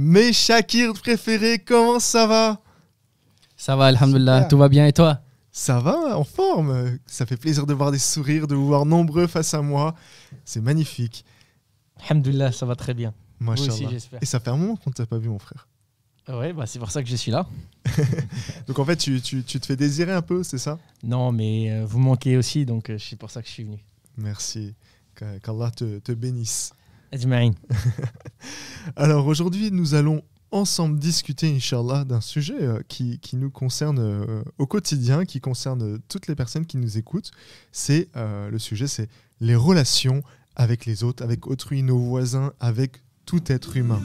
Mes 0.00 0.32
Shakir 0.32 0.92
préférés, 0.92 1.58
comment 1.58 1.98
ça 1.98 2.28
va? 2.28 2.60
Ça 3.56 3.74
va, 3.74 3.86
Alhamdulillah, 3.86 4.36
Super. 4.38 4.48
tout 4.48 4.58
va 4.58 4.68
bien 4.68 4.86
et 4.86 4.92
toi? 4.92 5.20
Ça 5.50 5.80
va, 5.80 6.16
en 6.16 6.22
forme. 6.22 6.98
Ça 7.04 7.26
fait 7.26 7.36
plaisir 7.36 7.66
de 7.66 7.74
voir 7.74 7.90
des 7.90 7.98
sourires, 7.98 8.46
de 8.46 8.54
vous 8.54 8.68
voir 8.68 8.86
nombreux 8.86 9.26
face 9.26 9.54
à 9.54 9.60
moi. 9.60 9.96
C'est 10.44 10.60
magnifique. 10.60 11.24
Alhamdulillah, 12.08 12.52
ça 12.52 12.64
va 12.64 12.76
très 12.76 12.94
bien. 12.94 13.12
Moi 13.40 13.54
aussi, 13.54 13.88
j'espère. 13.90 14.22
Et 14.22 14.26
ça 14.26 14.38
fait 14.38 14.50
un 14.50 14.56
moment 14.56 14.76
qu'on 14.76 14.90
ne 14.90 14.94
t'a 14.94 15.04
pas 15.04 15.18
vu, 15.18 15.28
mon 15.28 15.40
frère. 15.40 15.66
Ouais, 16.28 16.52
bah, 16.52 16.66
c'est 16.66 16.78
pour 16.78 16.92
ça 16.92 17.02
que 17.02 17.08
je 17.08 17.16
suis 17.16 17.32
là. 17.32 17.48
Donc 18.68 18.78
en 18.78 18.84
fait, 18.84 18.96
tu, 18.98 19.20
tu- 19.20 19.42
tu 19.42 19.58
te 19.58 19.66
fais 19.66 19.74
désirer 19.76 20.12
un 20.12 20.22
peu, 20.22 20.44
c'est 20.44 20.58
ça? 20.58 20.78
Non, 21.02 21.32
mais 21.32 21.72
euh, 21.72 21.84
vous 21.86 21.98
manquez 21.98 22.36
aussi, 22.36 22.64
donc 22.66 22.90
euh, 22.90 22.98
c'est 22.98 23.16
pour 23.16 23.30
ça 23.32 23.42
que 23.42 23.48
je 23.48 23.52
suis 23.54 23.64
venu. 23.64 23.82
Merci. 24.16 24.74
Qu'a- 25.16 25.40
Qu'Allah 25.40 25.72
te, 25.72 25.98
te 25.98 26.12
bénisse. 26.12 26.70
Ajma'in. 27.12 27.52
Alors 28.96 29.26
aujourd'hui, 29.26 29.70
nous 29.70 29.94
allons 29.94 30.22
ensemble 30.50 30.98
discuter, 30.98 31.54
Inch'Allah, 31.54 32.04
d'un 32.04 32.20
sujet 32.20 32.60
euh, 32.60 32.80
qui, 32.88 33.18
qui 33.18 33.36
nous 33.36 33.50
concerne 33.50 33.98
euh, 33.98 34.42
au 34.58 34.66
quotidien, 34.66 35.24
qui 35.24 35.40
concerne 35.40 35.98
toutes 36.08 36.26
les 36.26 36.34
personnes 36.34 36.66
qui 36.66 36.78
nous 36.78 36.96
écoutent. 36.96 37.30
C'est 37.72 38.08
euh, 38.16 38.50
le 38.50 38.58
sujet, 38.58 38.86
c'est 38.86 39.08
les 39.40 39.56
relations 39.56 40.22
avec 40.56 40.86
les 40.86 41.04
autres, 41.04 41.22
avec 41.22 41.46
autrui, 41.46 41.82
nos 41.82 41.98
voisins, 41.98 42.52
avec 42.60 43.02
tout 43.26 43.42
être 43.52 43.76
humain. 43.76 44.00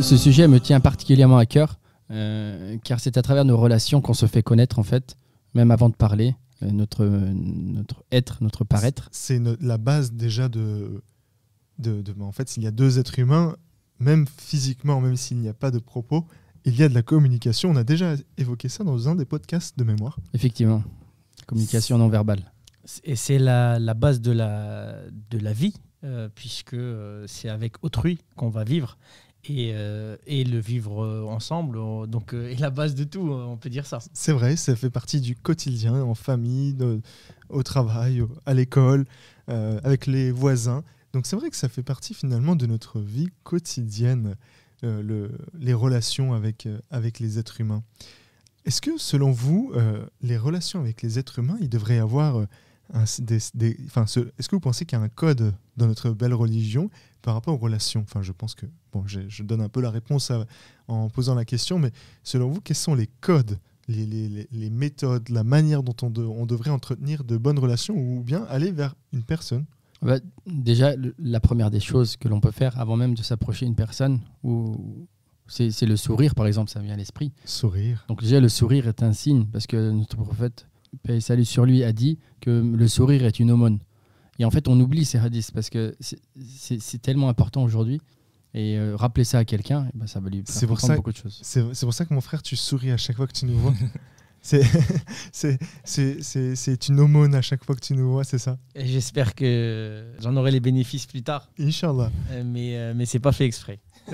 Ce 0.00 0.16
sujet 0.16 0.48
me 0.48 0.58
tient 0.58 0.80
particulièrement 0.80 1.38
à 1.38 1.44
cœur, 1.44 1.78
euh, 2.10 2.78
car 2.84 3.00
c'est 3.00 3.18
à 3.18 3.22
travers 3.22 3.44
nos 3.44 3.56
relations 3.56 4.00
qu'on 4.00 4.14
se 4.14 4.26
fait 4.26 4.42
connaître, 4.42 4.78
en 4.78 4.82
fait, 4.82 5.16
même 5.54 5.70
avant 5.70 5.88
de 5.88 5.94
parler, 5.94 6.34
notre, 6.62 7.04
notre 7.06 8.04
être, 8.12 8.42
notre 8.42 8.64
paraître. 8.64 9.08
C'est 9.12 9.38
no- 9.38 9.56
la 9.60 9.78
base 9.78 10.12
déjà 10.12 10.48
de, 10.48 11.02
de, 11.78 12.02
de- 12.02 12.14
En 12.20 12.32
fait, 12.32 12.48
s'il 12.48 12.62
y 12.62 12.66
a 12.66 12.70
deux 12.70 12.98
êtres 12.98 13.18
humains, 13.18 13.56
même 14.00 14.26
physiquement, 14.26 15.00
même 15.00 15.16
s'il 15.16 15.38
n'y 15.38 15.48
a 15.48 15.54
pas 15.54 15.70
de 15.70 15.78
propos, 15.78 16.26
il 16.64 16.76
y 16.76 16.82
a 16.82 16.88
de 16.88 16.94
la 16.94 17.02
communication. 17.02 17.70
On 17.70 17.76
a 17.76 17.84
déjà 17.84 18.14
évoqué 18.36 18.68
ça 18.68 18.84
dans 18.84 19.08
un 19.08 19.14
des 19.14 19.24
podcasts 19.24 19.78
de 19.78 19.84
mémoire. 19.84 20.18
Effectivement. 20.34 20.82
Communication 21.46 21.98
non 21.98 22.08
verbale. 22.08 22.52
Et 23.04 23.16
c'est 23.16 23.38
la, 23.38 23.78
la 23.78 23.94
base 23.94 24.20
de 24.20 24.32
la, 24.32 24.96
de 25.30 25.38
la 25.38 25.52
vie, 25.52 25.74
euh, 26.04 26.28
puisque 26.34 26.74
euh, 26.74 27.24
c'est 27.26 27.48
avec 27.48 27.82
autrui 27.84 28.18
qu'on 28.36 28.48
va 28.50 28.64
vivre 28.64 28.98
et, 29.44 29.72
euh, 29.72 30.16
et 30.26 30.44
le 30.44 30.58
vivre 30.58 31.04
euh, 31.04 31.24
ensemble. 31.24 31.78
euh, 31.78 32.06
donc, 32.06 32.32
est 32.34 32.60
la 32.60 32.70
base 32.70 32.94
de 32.94 33.04
tout, 33.04 33.30
on 33.30 33.56
peut 33.56 33.70
dire 33.70 33.86
ça. 33.86 33.98
C'est 34.12 34.32
vrai, 34.32 34.56
ça 34.56 34.76
fait 34.76 34.90
partie 34.90 35.20
du 35.20 35.36
quotidien, 35.36 36.02
en 36.02 36.14
famille, 36.14 36.76
au 37.48 37.62
travail, 37.62 38.22
à 38.46 38.54
l'école, 38.54 39.06
avec 39.46 40.06
les 40.06 40.30
voisins. 40.30 40.82
Donc 41.14 41.26
c'est 41.26 41.36
vrai 41.36 41.48
que 41.48 41.56
ça 41.56 41.68
fait 41.68 41.82
partie 41.82 42.12
finalement 42.12 42.54
de 42.54 42.66
notre 42.66 43.00
vie 43.00 43.28
quotidienne, 43.42 44.36
le- 44.82 45.30
les 45.58 45.74
relations 45.74 46.34
avec, 46.34 46.68
les 47.20 47.38
êtres 47.38 47.60
humains. 47.60 47.82
Est-ce 48.66 48.82
que 48.82 48.98
selon 48.98 49.32
vous, 49.32 49.72
les 50.20 50.36
relations 50.36 50.80
avec 50.80 51.00
les 51.02 51.18
êtres 51.18 51.38
humains, 51.38 51.56
il 51.60 51.70
devrait 51.70 51.96
y 51.96 52.00
avoir... 52.00 52.46
Est-ce 52.94 54.48
que 54.48 54.56
vous 54.56 54.60
pensez 54.60 54.84
qu'il 54.84 54.98
y 54.98 55.00
a 55.00 55.04
un 55.04 55.08
code 55.08 55.54
dans 55.76 55.86
notre 55.86 56.10
belle 56.10 56.34
religion 56.34 56.90
par 57.22 57.34
rapport 57.34 57.54
aux 57.54 57.58
relations? 57.58 58.02
Enfin, 58.02 58.22
je 58.22 58.32
pense 58.32 58.54
que... 58.54 58.66
Bon, 58.92 59.04
je 59.06 59.42
donne 59.42 59.60
un 59.60 59.68
peu 59.68 59.80
la 59.80 59.90
réponse 59.90 60.30
à- 60.30 60.46
en 60.88 61.08
posant 61.10 61.34
la 61.34 61.44
question, 61.44 61.78
mais 61.78 61.90
selon 62.22 62.48
vous, 62.48 62.60
quels 62.60 62.76
sont 62.76 62.94
les 62.94 63.08
codes 63.20 63.58
les, 63.88 64.04
les- 64.04 64.28
les- 64.28 64.48
les 64.52 64.68
méthodes, 64.70 65.30
la 65.30 65.44
manière 65.44 65.82
dont 65.82 65.96
on, 66.02 66.10
de- 66.10 66.22
on 66.22 66.44
devrait 66.44 66.68
entretenir 66.70 67.24
de 67.24 67.38
bonnes 67.38 67.58
relations 67.58 67.96
ou 67.96 68.22
bien 68.22 68.44
aller 68.50 68.70
vers 68.70 68.94
une 69.14 69.22
personne? 69.22 69.64
Bah, 70.02 70.18
déjà, 70.46 70.94
le- 70.94 71.14
la 71.18 71.40
première 71.40 71.70
des 71.70 71.80
choses 71.80 72.16
que 72.18 72.28
l'on 72.28 72.38
peut 72.40 72.50
faire 72.50 72.78
avant 72.78 72.96
même 72.96 73.14
de 73.14 73.22
s'approcher 73.22 73.64
d'une 73.64 73.74
personne, 73.74 74.20
ou 74.42 75.06
c'est 75.46 75.86
le 75.86 75.96
sourire, 75.96 76.34
par 76.34 76.46
exemple, 76.46 76.70
ça 76.70 76.80
me 76.80 76.84
vient 76.84 76.92
à 76.94 76.98
l'esprit. 76.98 77.32
Sourire. 77.46 78.04
Donc 78.08 78.20
déjà, 78.22 78.40
le 78.40 78.50
sourire 78.50 78.86
est 78.88 79.02
un 79.02 79.14
signe, 79.14 79.46
parce 79.46 79.66
que 79.66 79.90
notre 79.90 80.16
prophète, 80.18 80.66
paix 81.02 81.16
et 81.16 81.20
salut 81.22 81.46
sur 81.46 81.64
lui, 81.64 81.82
a 81.82 81.92
dit 81.94 82.18
que 82.42 82.50
le 82.50 82.88
sourire 82.88 83.24
est 83.24 83.40
une 83.40 83.50
aumône. 83.50 83.78
Et 84.38 84.44
en 84.44 84.50
fait, 84.50 84.68
on 84.68 84.78
oublie 84.78 85.06
ces 85.06 85.16
hadiths, 85.18 85.50
parce 85.52 85.70
que 85.70 85.96
c'est 86.00 87.00
tellement 87.02 87.30
important 87.30 87.64
aujourd'hui. 87.64 88.00
Et 88.54 88.78
euh, 88.78 88.96
rappeler 88.96 89.24
ça 89.24 89.38
à 89.38 89.44
quelqu'un, 89.44 89.86
eh 89.94 89.98
ben, 89.98 90.06
ça 90.06 90.20
va 90.20 90.30
lui 90.30 90.42
faire 90.46 90.68
pour 90.68 90.80
ça- 90.80 90.96
beaucoup 90.96 91.12
de 91.12 91.16
choses. 91.16 91.38
C'est 91.42 91.62
pour 91.82 91.92
ça 91.94 92.04
que 92.06 92.14
mon 92.14 92.20
frère, 92.22 92.42
tu 92.42 92.56
souris 92.56 92.90
à 92.90 92.96
chaque 92.96 93.16
fois 93.16 93.26
que 93.26 93.32
tu 93.32 93.44
nous 93.44 93.58
vois. 93.58 93.74
C'est- 94.40 94.62
une 96.88 97.00
aumône 97.00 97.34
à 97.34 97.42
chaque 97.42 97.64
fois 97.64 97.74
que 97.74 97.80
tu 97.80 97.92
nous 97.94 98.12
vois, 98.12 98.24
c'est 98.24 98.38
ça 98.38 98.56
j'espère 98.76 99.34
que 99.34 100.04
j'en 100.20 100.34
aurai 100.36 100.52
les 100.52 100.60
bénéfices 100.60 101.06
plus 101.06 101.22
tard, 101.22 101.50
Inch'Allah. 101.58 102.10
euh, 102.30 102.44
mais, 102.46 102.76
euh, 102.76 102.94
mais 102.96 103.04
c'est 103.04 103.18
pas 103.18 103.32
fait 103.32 103.44
exprès. 103.44 103.80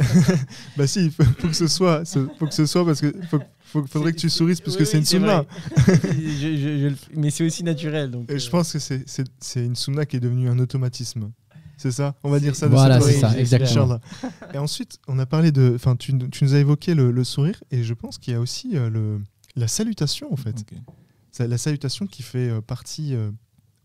Bah 0.77 0.87
si, 0.89 1.05
il 1.05 1.11
faut, 1.13 1.23
faut 1.23 1.49
que 1.49 1.53
ce 1.55 1.69
soit, 1.69 2.03
faut 2.39 2.47
que 2.47 2.55
ce 2.55 2.67
soit 2.67 2.85
parce 2.85 3.01
que 3.01 3.15
faut, 3.31 3.39
faut- 3.67 3.87
faudrait 3.87 4.13
que 4.13 4.19
tu 4.19 4.29
sourisses 4.31 4.61
parce 4.61 4.77
que 4.77 4.83
Oui, 4.83 4.89
c'est 4.91 4.97
une 4.99 5.05
oui, 5.05 5.09
sunna. 5.09 5.45
Je- 5.87 6.57
je- 6.57 6.89
je 6.89 6.95
mais 7.17 7.31
c'est 7.31 7.45
aussi 7.45 7.63
naturel. 7.63 8.11
Donc, 8.11 8.29
Et 8.31 8.39
je 8.39 8.49
euh, 8.49 8.51
pense 8.51 8.73
que 8.73 8.79
c'est 8.81 9.65
une 9.65 9.77
sunna 9.77 10.05
qui 10.05 10.17
est 10.17 10.21
devenue 10.21 10.49
un 10.49 10.59
automatisme. 10.59 11.31
C'est 11.85 11.91
ça 11.91 12.15
On 12.23 12.31
va 12.31 12.41
dire 12.41 12.57
ça 12.57 12.67
de 12.67 12.73
Voilà, 12.73 12.99
cette 12.99 13.13
c'est 13.13 13.21
ça, 13.21 13.39
exactement. 13.39 14.01
Et 14.55 14.57
ensuite, 14.57 14.99
on 15.07 15.19
a 15.19 15.27
parlé 15.27 15.53
de. 15.53 15.73
Enfin, 15.75 15.97
tu, 15.97 16.19
tu 16.31 16.45
nous 16.45 16.55
as 16.55 16.59
évoqué 16.59 16.95
le, 16.95 17.11
le 17.11 17.25
sourire, 17.25 17.63
et 17.71 17.83
je 17.83 17.93
pense 17.93 18.17
qu'il 18.17 18.33
y 18.33 18.37
a 18.37 18.41
aussi 18.41 18.71
euh, 18.75 18.89
le, 18.89 19.21
la 19.55 19.69
salutation, 19.69 20.33
en 20.33 20.37
fait. 20.37 20.65
La 21.39 21.59
salutation 21.59 22.07
qui 22.07 22.23
fait 22.23 22.49
euh, 22.49 22.63
partie, 22.63 23.15
euh, 23.15 23.31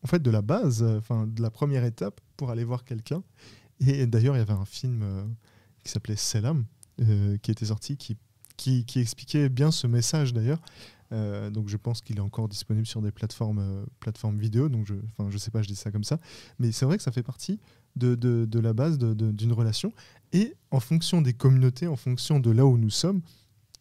en 0.02 0.08
fait, 0.08 0.22
de 0.22 0.32
la 0.32 0.42
base, 0.42 0.82
enfin, 0.82 1.28
de 1.28 1.42
la 1.42 1.50
première 1.50 1.84
étape 1.84 2.22
pour 2.38 2.52
aller 2.52 2.64
voir 2.64 2.86
quelqu'un. 2.86 3.22
Et 3.86 4.08
d'ailleurs, 4.08 4.38
il 4.38 4.40
y 4.40 4.42
avait 4.42 4.54
un 4.54 4.64
film 4.64 5.02
euh, 5.04 5.26
qui 5.84 5.92
s'appelait 5.92 6.16
Selam, 6.16 6.64
euh, 7.02 7.36
qui 7.42 7.52
était 7.52 7.66
sorti, 7.66 7.98
qui, 7.98 8.16
qui, 8.56 8.86
qui 8.86 9.00
expliquait 9.02 9.50
bien 9.50 9.72
ce 9.72 9.88
message, 9.88 10.34
d'ailleurs. 10.34 10.62
Euh, 11.12 11.50
donc, 11.50 11.70
je 11.70 11.78
pense 11.78 12.02
qu'il 12.02 12.18
est 12.18 12.22
encore 12.22 12.48
disponible 12.48 12.86
sur 12.86 13.02
des 13.02 13.12
plateformes, 13.12 13.58
euh, 13.60 13.84
plateformes 14.00 14.38
vidéo. 14.38 14.70
Donc, 14.70 14.86
je, 14.86 14.94
enfin, 15.18 15.30
je 15.32 15.40
sais 15.40 15.50
pas, 15.50 15.64
je 15.64 15.68
dis 15.68 15.76
ça 15.76 15.90
comme 15.92 16.04
ça. 16.04 16.20
Mais 16.60 16.72
c'est 16.72 16.86
vrai 16.86 16.98
que 16.98 17.04
ça 17.04 17.12
fait 17.12 17.24
partie 17.24 17.60
de, 18.00 18.60
la 18.60 18.74
base 18.74 18.98
d'une 18.98 19.54
relation. 19.54 19.94
Et 20.32 20.56
en 20.72 20.80
fonction 20.80 21.22
des 21.22 21.34
communautés, 21.34 21.88
en 21.88 21.96
fonction 21.96 22.40
de 22.40 22.52
là 22.52 22.66
où 22.66 22.78
nous 22.78 22.90
sommes, 22.90 23.22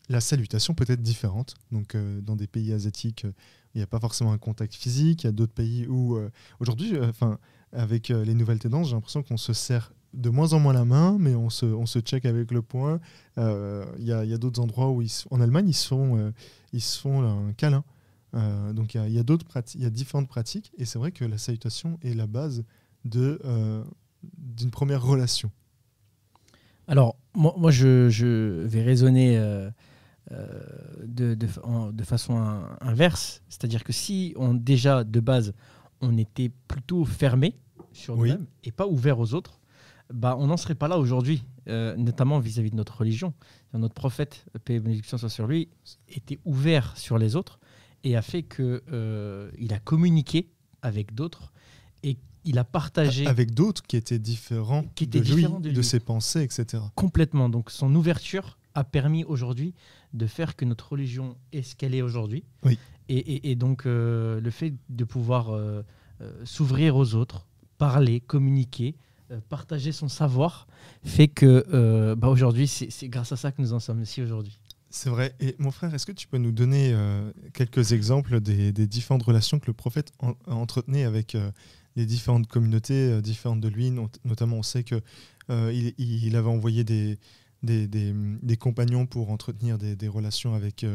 la 0.09 0.21
salutation 0.21 0.75
peut 0.75 0.87
être 0.89 1.03
différente. 1.03 1.55
Donc, 1.71 1.95
euh, 1.95 2.21
dans 2.21 2.37
des 2.37 2.47
pays 2.47 2.73
asiatiques, 2.73 3.25
euh, 3.25 3.33
il 3.75 3.79
n'y 3.79 3.83
a 3.83 3.87
pas 3.87 4.01
forcément 4.01 4.33
un 4.33 4.39
contact 4.39 4.75
physique. 4.75 5.25
Il 5.25 5.27
y 5.27 5.29
a 5.29 5.33
d'autres 5.33 5.53
pays 5.53 5.87
où, 5.87 6.17
euh, 6.17 6.31
aujourd'hui, 6.61 6.99
enfin, 7.01 7.39
avec 7.73 8.09
les 8.09 8.33
nouvelles 8.33 8.59
tendances, 8.59 8.89
j'ai 8.89 8.95
l'impression 8.95 9.23
qu'on 9.23 9.37
se 9.37 9.53
serre 9.53 9.93
de 10.15 10.31
moins 10.31 10.55
en 10.55 10.59
moins 10.59 10.73
la 10.73 10.87
main, 10.87 11.19
mais 11.21 11.35
on 11.35 11.51
se, 11.51 11.67
on 11.67 11.85
se 11.85 11.99
check 11.99 12.25
avec 12.25 12.51
le 12.51 12.63
poing. 12.63 12.99
Il 13.37 14.05
y 14.05 14.13
a, 14.13 14.21
a 14.21 14.39
d'autres 14.39 14.61
endroits 14.61 14.91
où, 14.91 15.05
en 15.31 15.41
Allemagne, 15.43 15.69
ils 15.69 15.75
se 15.75 15.89
font, 15.89 16.33
ils 16.73 16.81
se 16.81 16.99
font 16.99 17.23
un 17.23 17.53
câlin. 17.53 17.85
Donc, 18.33 18.95
il 18.95 18.97
y 18.97 19.01
a, 19.01 19.07
il 19.07 19.83
y 19.83 19.85
a 19.85 19.91
différentes 19.91 20.29
pratiques, 20.29 20.73
et 20.79 20.87
c'est 20.87 20.99
vrai 20.99 21.13
que 21.13 21.27
la 21.27 21.37
salutation 21.37 21.99
est 22.03 22.15
la 22.15 22.27
base 22.27 22.65
de 23.05 23.39
d'une 24.23 24.71
première 24.71 25.03
relation. 25.03 25.51
Alors, 26.87 27.17
moi, 27.35 27.55
moi, 27.59 27.71
je, 27.71 28.09
je 28.09 28.63
vais 28.65 28.83
raisonner 28.83 29.39
euh, 29.39 29.71
euh, 30.33 30.49
de, 31.05 31.35
de, 31.35 31.47
fa- 31.47 31.65
en- 31.65 31.93
de 31.93 32.05
façon 32.05 32.37
in- 32.39 32.77
inverse. 32.81 33.43
C'est-à-dire 33.49 33.85
que 33.85 33.93
si 33.93 34.33
on 34.37 34.55
déjà, 34.55 35.05
de 35.05 35.21
base, 35.21 35.53
on 36.01 36.17
était 36.17 36.51
plutôt 36.67 37.05
fermé 37.05 37.55
sur 37.93 38.17
Oui. 38.17 38.31
nous-mêmes 38.31 38.47
et 38.65 38.73
pas 38.73 38.87
ouvert 38.87 39.19
aux 39.19 39.35
autres, 39.35 39.61
bah, 40.13 40.37
on 40.39 40.47
n'en 40.47 40.57
serait 40.57 40.75
pas 40.75 40.89
là 40.89 40.99
aujourd'hui, 40.99 41.45
euh, 41.69 41.95
notamment 41.97 42.39
vis-à-vis 42.39 42.71
de 42.71 42.77
notre 42.77 42.97
religion. 42.99 43.35
Notre 43.75 43.95
prophète, 43.95 44.47
paix 44.65 44.77
et 44.77 44.81
bénédiction 44.81 45.19
soit 45.19 45.29
sur 45.29 45.47
lui, 45.47 45.69
était 46.09 46.39
ouvert 46.47 46.97
sur 46.97 47.19
les 47.19 47.37
autres 47.37 47.61
et 48.05 48.17
a 48.17 48.23
fait 48.23 48.43
que 48.43 48.83
euh, 48.91 49.51
il 49.59 49.75
a 49.75 49.79
communiqué 49.79 50.49
avec 50.81 51.15
d'autres 51.15 51.53
et 52.03 52.17
il 52.49 52.59
a 52.59 52.65
partagé 52.65 53.27
Avec 53.27 53.53
d'autres 53.55 53.83
qui 53.87 53.97
étaient 53.97 54.19
différents, 54.19 54.85
Qui 54.95 55.05
étaient 55.05 55.21
de, 55.21 55.25
lui, 55.25 55.35
différents 55.37 55.61
de 55.61 55.71
de 55.71 55.75
lui. 55.77 55.85
ses 55.85 56.01
pensées, 56.01 56.43
etc. 56.43 56.83
Complètement. 56.95 57.49
Donc 57.49 57.71
son 57.71 57.95
ouverture 57.95 58.59
a 58.75 58.85
permis 58.85 59.25
aujourd'hui 59.25 59.75
de 60.15 60.27
faire 60.27 60.57
que 60.57 60.65
notre 60.65 60.93
religion 60.93 61.37
est 61.53 61.63
ce 61.63 61.77
qu'elle 61.77 61.95
est 61.95 62.03
aujourd'hui. 62.03 62.45
Oui. 62.65 62.79
Et, 63.09 63.17
et- 63.19 63.51
et 63.51 63.55
donc 63.55 63.87
euh, 63.87 64.41
le 64.41 64.51
fait 64.51 64.75
de 64.89 65.05
pouvoir 65.05 65.51
euh, 65.51 65.83
euh, 66.21 66.33
s'ouvrir 66.45 66.97
aux 66.97 67.15
autres, 67.15 67.47
parler, 67.79 68.21
communiquer, 68.21 68.95
partager 69.51 69.93
son 69.93 70.09
savoir, 70.09 70.67
fait 71.05 71.29
que 71.29 72.15
bah, 72.15 72.29
aujourd'hui, 72.29 72.67
c'est 72.67 72.89
c'est 72.91 73.09
grâce 73.11 73.31
à 73.31 73.37
ça 73.37 73.53
que 73.53 73.61
nous 73.61 73.75
en 73.75 73.79
sommes 73.79 74.01
ici 74.03 74.23
aujourd'hui. 74.23 74.59
C'est 74.91 75.11
vrai. 75.11 75.35
Et 75.41 75.55
mon 75.59 75.71
frère, 75.71 75.95
est-ce 75.95 76.07
que 76.07 76.13
tu 76.13 76.27
peux 76.27 76.39
nous 76.39 76.53
donner 76.53 76.93
euh, 76.93 77.31
quelques 77.53 77.93
exemples 77.93 78.41
des, 78.41 78.73
différentes 78.73 79.23
relations 79.23 79.59
que 79.59 79.67
le 79.67 79.75
prophète 79.75 80.13
en- 80.21 80.35
entretenait 80.47 81.05
avec 81.05 81.35
euh, 81.35 81.51
les 81.97 82.07
différentes 82.07 82.47
communautés 82.47 83.11
euh, 83.13 83.21
différentes 83.21 83.61
de 83.61 83.69
lui 83.69 83.91
Not- 83.91 84.11
Notamment, 84.25 84.57
on 84.57 84.63
sait 84.63 84.85
euh, 85.51 85.93
il, 85.99 86.37
avait 86.37 86.49
envoyé 86.49 86.85
des, 86.85 87.19
compagnons 88.59 89.07
pour 89.07 89.31
entretenir 89.31 89.77
des, 89.77 90.09
relations 90.09 90.55
avec 90.55 90.87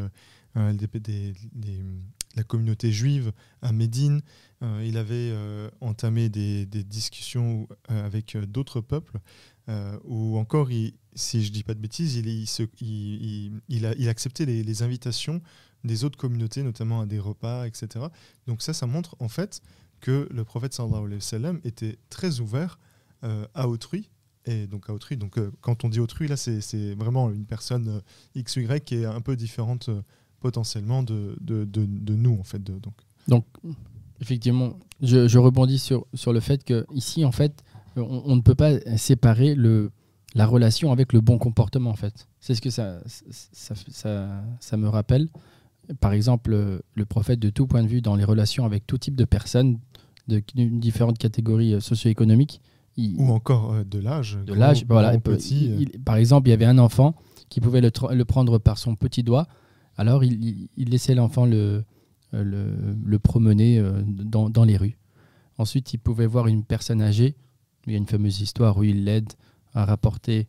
la 0.54 2.42
communauté 2.42 2.90
juive 2.92 3.32
à 3.62 3.72
Médine. 3.72 4.22
il 4.62 4.96
avait 4.96 5.32
entamé 5.80 6.28
des, 6.28 6.66
discussions 6.66 7.68
avec 7.88 8.36
d'autres 8.36 8.80
peuples. 8.80 9.18
Ou 10.04 10.36
encore, 10.38 10.68
si 11.14 11.44
je 11.44 11.52
dis 11.52 11.62
pas 11.62 11.74
de 11.74 11.80
bêtises, 11.80 12.16
il, 12.16 12.28
il, 12.28 13.60
il, 13.68 13.86
a, 13.86 13.94
il 13.96 14.08
acceptait 14.08 14.46
les, 14.46 14.62
les, 14.62 14.82
invitations 14.82 15.40
des 15.84 16.04
autres 16.04 16.18
communautés, 16.18 16.62
notamment 16.62 17.00
à 17.00 17.06
des 17.06 17.18
repas, 17.18 17.66
etc. 17.66 18.06
Donc 18.46 18.62
ça, 18.62 18.72
ça 18.72 18.86
montre 18.86 19.16
en 19.20 19.28
fait 19.28 19.62
que 20.00 20.28
le 20.30 20.44
prophète 20.44 20.74
sallallahu 20.74 21.04
alayhi 21.04 21.14
wa 21.14 21.20
sallam 21.20 21.60
était 21.64 21.98
très 22.10 22.40
ouvert 22.40 22.78
euh, 23.22 23.46
à 23.54 23.68
autrui. 23.68 24.10
Et 24.46 24.66
donc 24.66 24.90
à 24.90 24.92
autrui, 24.92 25.16
donc 25.16 25.38
euh, 25.38 25.50
quand 25.62 25.84
on 25.84 25.88
dit 25.88 26.00
autrui, 26.00 26.28
là 26.28 26.36
c'est 26.36 26.94
vraiment 26.94 27.30
une 27.30 27.46
personne 27.46 27.88
euh, 27.88 28.00
X, 28.34 28.56
Y 28.56 28.84
qui 28.84 28.96
est 28.96 29.06
un 29.06 29.22
peu 29.22 29.36
différente 29.36 29.88
potentiellement 30.40 31.02
de, 31.02 31.34
de, 31.40 31.64
de, 31.64 32.14
nous 32.14 32.36
en 32.38 32.42
fait. 32.42 32.62
donc. 32.62 32.92
donc 33.26 33.46
effectivement, 34.20 34.78
je, 35.00 35.26
je, 35.26 35.38
rebondis 35.38 35.78
sur, 35.78 36.06
sur 36.12 36.34
le 36.34 36.40
fait 36.40 36.62
que 36.62 36.84
ici 36.92 37.24
en 37.24 37.32
fait, 37.32 37.64
on, 37.96 38.36
ne 38.36 38.40
peut 38.40 38.54
pas 38.54 38.78
séparer 38.96 39.54
le, 39.54 39.90
la 40.34 40.46
relation 40.46 40.92
avec 40.92 41.12
le 41.12 41.20
bon 41.20 41.38
comportement 41.38 41.90
en 41.90 41.96
fait. 41.96 42.28
C'est 42.40 42.54
ce 42.54 42.60
que 42.60 42.70
ça, 42.70 43.00
ça, 43.06 43.74
ça, 43.88 44.42
ça, 44.60 44.76
me 44.76 44.88
rappelle. 44.88 45.28
Par 46.00 46.12
exemple, 46.12 46.80
le 46.94 47.04
prophète 47.04 47.40
de 47.40 47.50
tout 47.50 47.66
point 47.66 47.82
de 47.82 47.88
vue 47.88 48.00
dans 48.00 48.16
les 48.16 48.24
relations 48.24 48.64
avec 48.64 48.86
tout 48.86 48.98
type 48.98 49.16
de 49.16 49.24
personnes, 49.24 49.78
de, 50.28 50.42
différentes 50.54 51.18
catégories 51.18 51.80
socio-économiques, 51.80 52.60
ou 52.96 53.32
encore 53.32 53.72
euh, 53.72 53.84
de 53.84 53.98
l'âge. 53.98 54.38
De 54.46 54.54
l'âge, 54.54 54.84
voilà. 54.88 55.18
Petit, 55.18 55.70
euh. 55.70 55.98
par 56.04 56.16
exemple, 56.16 56.48
il 56.48 56.50
y 56.50 56.54
avait 56.54 56.64
un 56.64 56.78
enfant 56.78 57.14
qui 57.48 57.60
pouvait 57.60 57.80
le, 57.80 57.90
le 58.12 58.24
prendre 58.24 58.58
par 58.58 58.78
son 58.78 58.94
petit 58.94 59.22
doigt. 59.22 59.46
Alors, 59.96 60.24
il, 60.24 60.68
il 60.76 60.88
laissait 60.90 61.14
l'enfant 61.14 61.46
le, 61.46 61.84
le, 62.32 62.66
le, 63.04 63.18
promener 63.18 63.78
euh, 63.78 64.02
dans, 64.06 64.48
dans, 64.50 64.64
les 64.64 64.76
rues. 64.76 64.98
Ensuite, 65.58 65.92
il 65.94 65.98
pouvait 65.98 66.26
voir 66.26 66.46
une 66.46 66.64
personne 66.64 67.00
âgée. 67.00 67.36
Il 67.86 67.92
y 67.92 67.96
a 67.96 67.98
une 67.98 68.06
fameuse 68.06 68.40
histoire 68.40 68.76
où 68.76 68.84
il 68.84 69.04
l'aide 69.04 69.32
à 69.74 69.84
rapporter. 69.84 70.46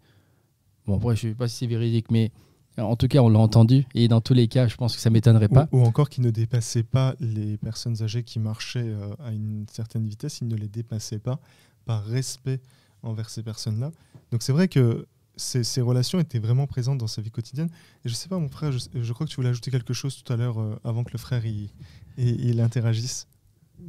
Bon, 0.86 0.98
après, 0.98 1.16
je 1.16 1.28
ne 1.28 1.32
sais 1.32 1.38
pas 1.38 1.48
si 1.48 1.58
c'est 1.58 1.68
véridique, 1.68 2.12
mais 2.12 2.32
en 2.78 2.96
tout 2.96 3.08
cas, 3.08 3.20
on 3.20 3.30
l'a 3.30 3.40
entendu. 3.40 3.86
Et 3.96 4.08
dans 4.08 4.22
tous 4.22 4.34
les 4.34 4.48
cas, 4.48 4.68
je 4.68 4.76
pense 4.76 4.96
que 4.96 5.02
ça 5.02 5.10
m'étonnerait 5.10 5.50
pas. 5.50 5.68
Ou, 5.72 5.84
encore 5.84 6.10
qu'il 6.10 6.24
ne 6.24 6.30
dépassait 6.30 6.84
pas 6.84 7.16
les 7.20 7.58
personnes 7.58 8.02
âgées 8.04 8.24
qui 8.24 8.40
marchaient 8.40 8.94
à 9.24 9.32
une 9.32 9.66
certaine 9.72 10.08
vitesse. 10.08 10.40
Il 10.42 10.48
ne 10.48 10.56
les 10.56 10.68
dépassait 10.68 11.20
pas 11.20 11.40
par 11.86 12.04
respect 12.06 12.60
envers 13.04 13.30
ces 13.30 13.44
personnes-là. 13.44 13.92
Donc 14.32 14.44
c'est 14.44 14.52
vrai 14.52 14.68
que 14.68 15.06
ces, 15.38 15.82
relations 15.82 16.20
étaient 16.20 16.40
vraiment 16.40 16.68
présentes 16.68 16.98
dans 16.98 17.08
sa 17.08 17.22
vie 17.22 17.32
quotidienne. 17.32 17.70
Et 18.04 18.10
je 18.10 18.14
sais 18.14 18.30
pas, 18.30 18.40
mon 18.40 18.50
frère, 18.50 18.72
je, 18.72 19.14
crois 19.14 19.26
que 19.26 19.32
tu 19.32 19.36
voulais 19.38 19.50
ajouter 19.50 19.72
quelque 19.72 19.94
chose 19.94 20.22
tout 20.22 20.32
à 20.32 20.36
l'heure 20.36 20.60
euh, 20.60 20.80
avant 20.84 21.04
que 21.04 21.12
le 21.12 21.20
frère 21.20 21.44
il, 21.46 22.62
interagisse. 22.62 23.28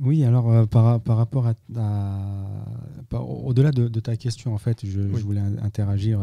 Oui, 0.00 0.24
alors 0.24 0.50
euh, 0.50 0.66
par, 0.66 1.00
par, 1.00 1.16
rapport 1.16 1.46
à, 1.46 1.54
au-delà 3.12 3.70
de, 3.70 4.00
ta 4.00 4.16
question, 4.16 4.54
en 4.54 4.58
fait, 4.58 4.84
je, 4.84 5.00
voulais 5.00 5.40
interagir 5.40 6.20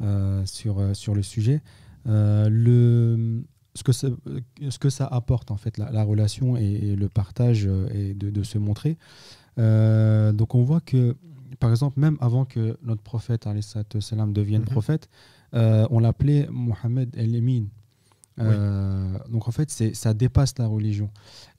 euh, 0.00 0.42
sur, 0.46 0.96
sur 0.96 1.14
le 1.14 1.22
sujet. 1.22 1.60
le, 2.06 3.42
ce 3.74 3.82
que, 3.84 3.92
ça, 3.92 4.08
ce 4.68 4.78
que 4.78 4.90
ça 4.90 5.06
apporte 5.06 5.50
en 5.50 5.56
fait 5.56 5.78
la, 5.78 6.02
relation 6.02 6.56
et, 6.56 6.96
le 6.96 7.08
partage 7.08 7.68
et 7.94 8.14
de, 8.14 8.30
de 8.30 8.42
se 8.42 8.58
montrer 8.58 8.96
euh, 9.58 10.32
donc 10.32 10.54
on 10.54 10.62
voit 10.62 10.80
que, 10.80 11.16
par 11.58 11.70
exemple, 11.70 11.98
même 11.98 12.16
avant 12.20 12.44
que 12.44 12.76
notre 12.82 13.02
prophète 13.02 13.48
salam, 14.00 14.32
devienne 14.32 14.62
mhm. 14.62 14.68
prophète, 14.68 15.08
euh, 15.54 15.86
on 15.90 15.98
l'appelait 15.98 16.48
Mohamed 16.50 17.14
El-Emin. 17.16 17.64
Euh, 18.40 19.18
donc 19.30 19.48
en 19.48 19.50
fait, 19.50 19.70
ça 19.70 20.14
dépasse 20.14 20.58
la 20.58 20.66
religion. 20.66 21.10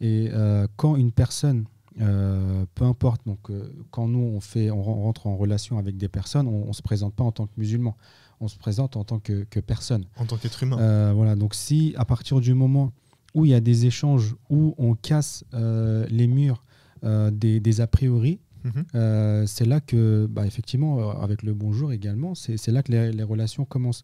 Et 0.02 0.32
quand 0.76 0.96
une 0.96 1.12
personne, 1.12 1.66
peu 1.98 2.84
importe, 2.84 3.26
donc 3.26 3.52
quand 3.92 4.08
nous 4.08 4.20
on 4.20 4.40
fait, 4.40 4.72
on 4.72 4.82
rentre 4.82 5.28
en 5.28 5.36
relation 5.36 5.78
avec 5.78 5.98
des 5.98 6.08
personnes, 6.08 6.48
on, 6.48 6.68
ne 6.68 6.74
se 6.74 6.82
présente 6.82 7.14
pas 7.14 7.24
en 7.24 7.32
tant 7.32 7.48
que 7.48 7.54
musulman, 7.58 7.96
on 8.42 8.48
se 8.48 8.58
présente 8.58 8.96
en 8.96 9.04
tant 9.04 9.20
que, 9.20 9.44
personne. 9.60 10.06
En 10.18 10.26
tant 10.26 10.38
qu'être 10.38 10.64
humain. 10.64 11.14
voilà. 11.14 11.36
Donc 11.36 11.56
si 11.56 11.94
à 11.98 12.06
partir 12.06 12.40
du 12.40 12.54
moment 12.54 12.92
où 13.36 13.46
il 13.46 13.52
y 13.52 13.54
a 13.54 13.60
des 13.60 13.86
échanges 13.86 14.36
où 14.50 14.74
on 14.78 14.96
casse 14.96 15.44
les 15.54 16.28
murs 16.28 16.64
euh, 17.06 17.32
des, 17.32 17.82
a 17.82 17.88
priori. 17.88 18.40
Mhm. 18.66 18.86
Euh, 18.94 19.46
c'est 19.48 19.66
là 19.66 19.80
que, 19.80 20.28
bah, 20.30 20.46
effectivement, 20.46 21.00
euh, 21.00 21.24
avec 21.24 21.44
le 21.44 21.54
bonjour 21.54 21.94
également, 21.94 22.36
c'est 22.36 22.68
là 22.68 22.84
que 22.84 22.92
les, 22.92 23.24
relations 23.24 23.64
commencent. 23.64 24.04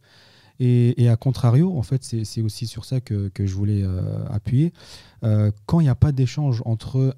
Et, 0.59 1.09
à 1.09 1.15
contrario, 1.15 1.77
en 1.77 1.83
fait, 1.83 2.03
c'est 2.03 2.41
aussi 2.41 2.67
sur 2.67 2.85
ça 2.85 3.01
que, 3.01 3.31
je 3.37 3.53
voulais 3.53 3.83
appuyer. 4.29 4.73
quand 5.65 5.79
il 5.79 5.83
n'y 5.83 5.89
a 5.89 5.95
pas 5.95 6.11
d'échange 6.11 6.61
entre, 6.65 7.15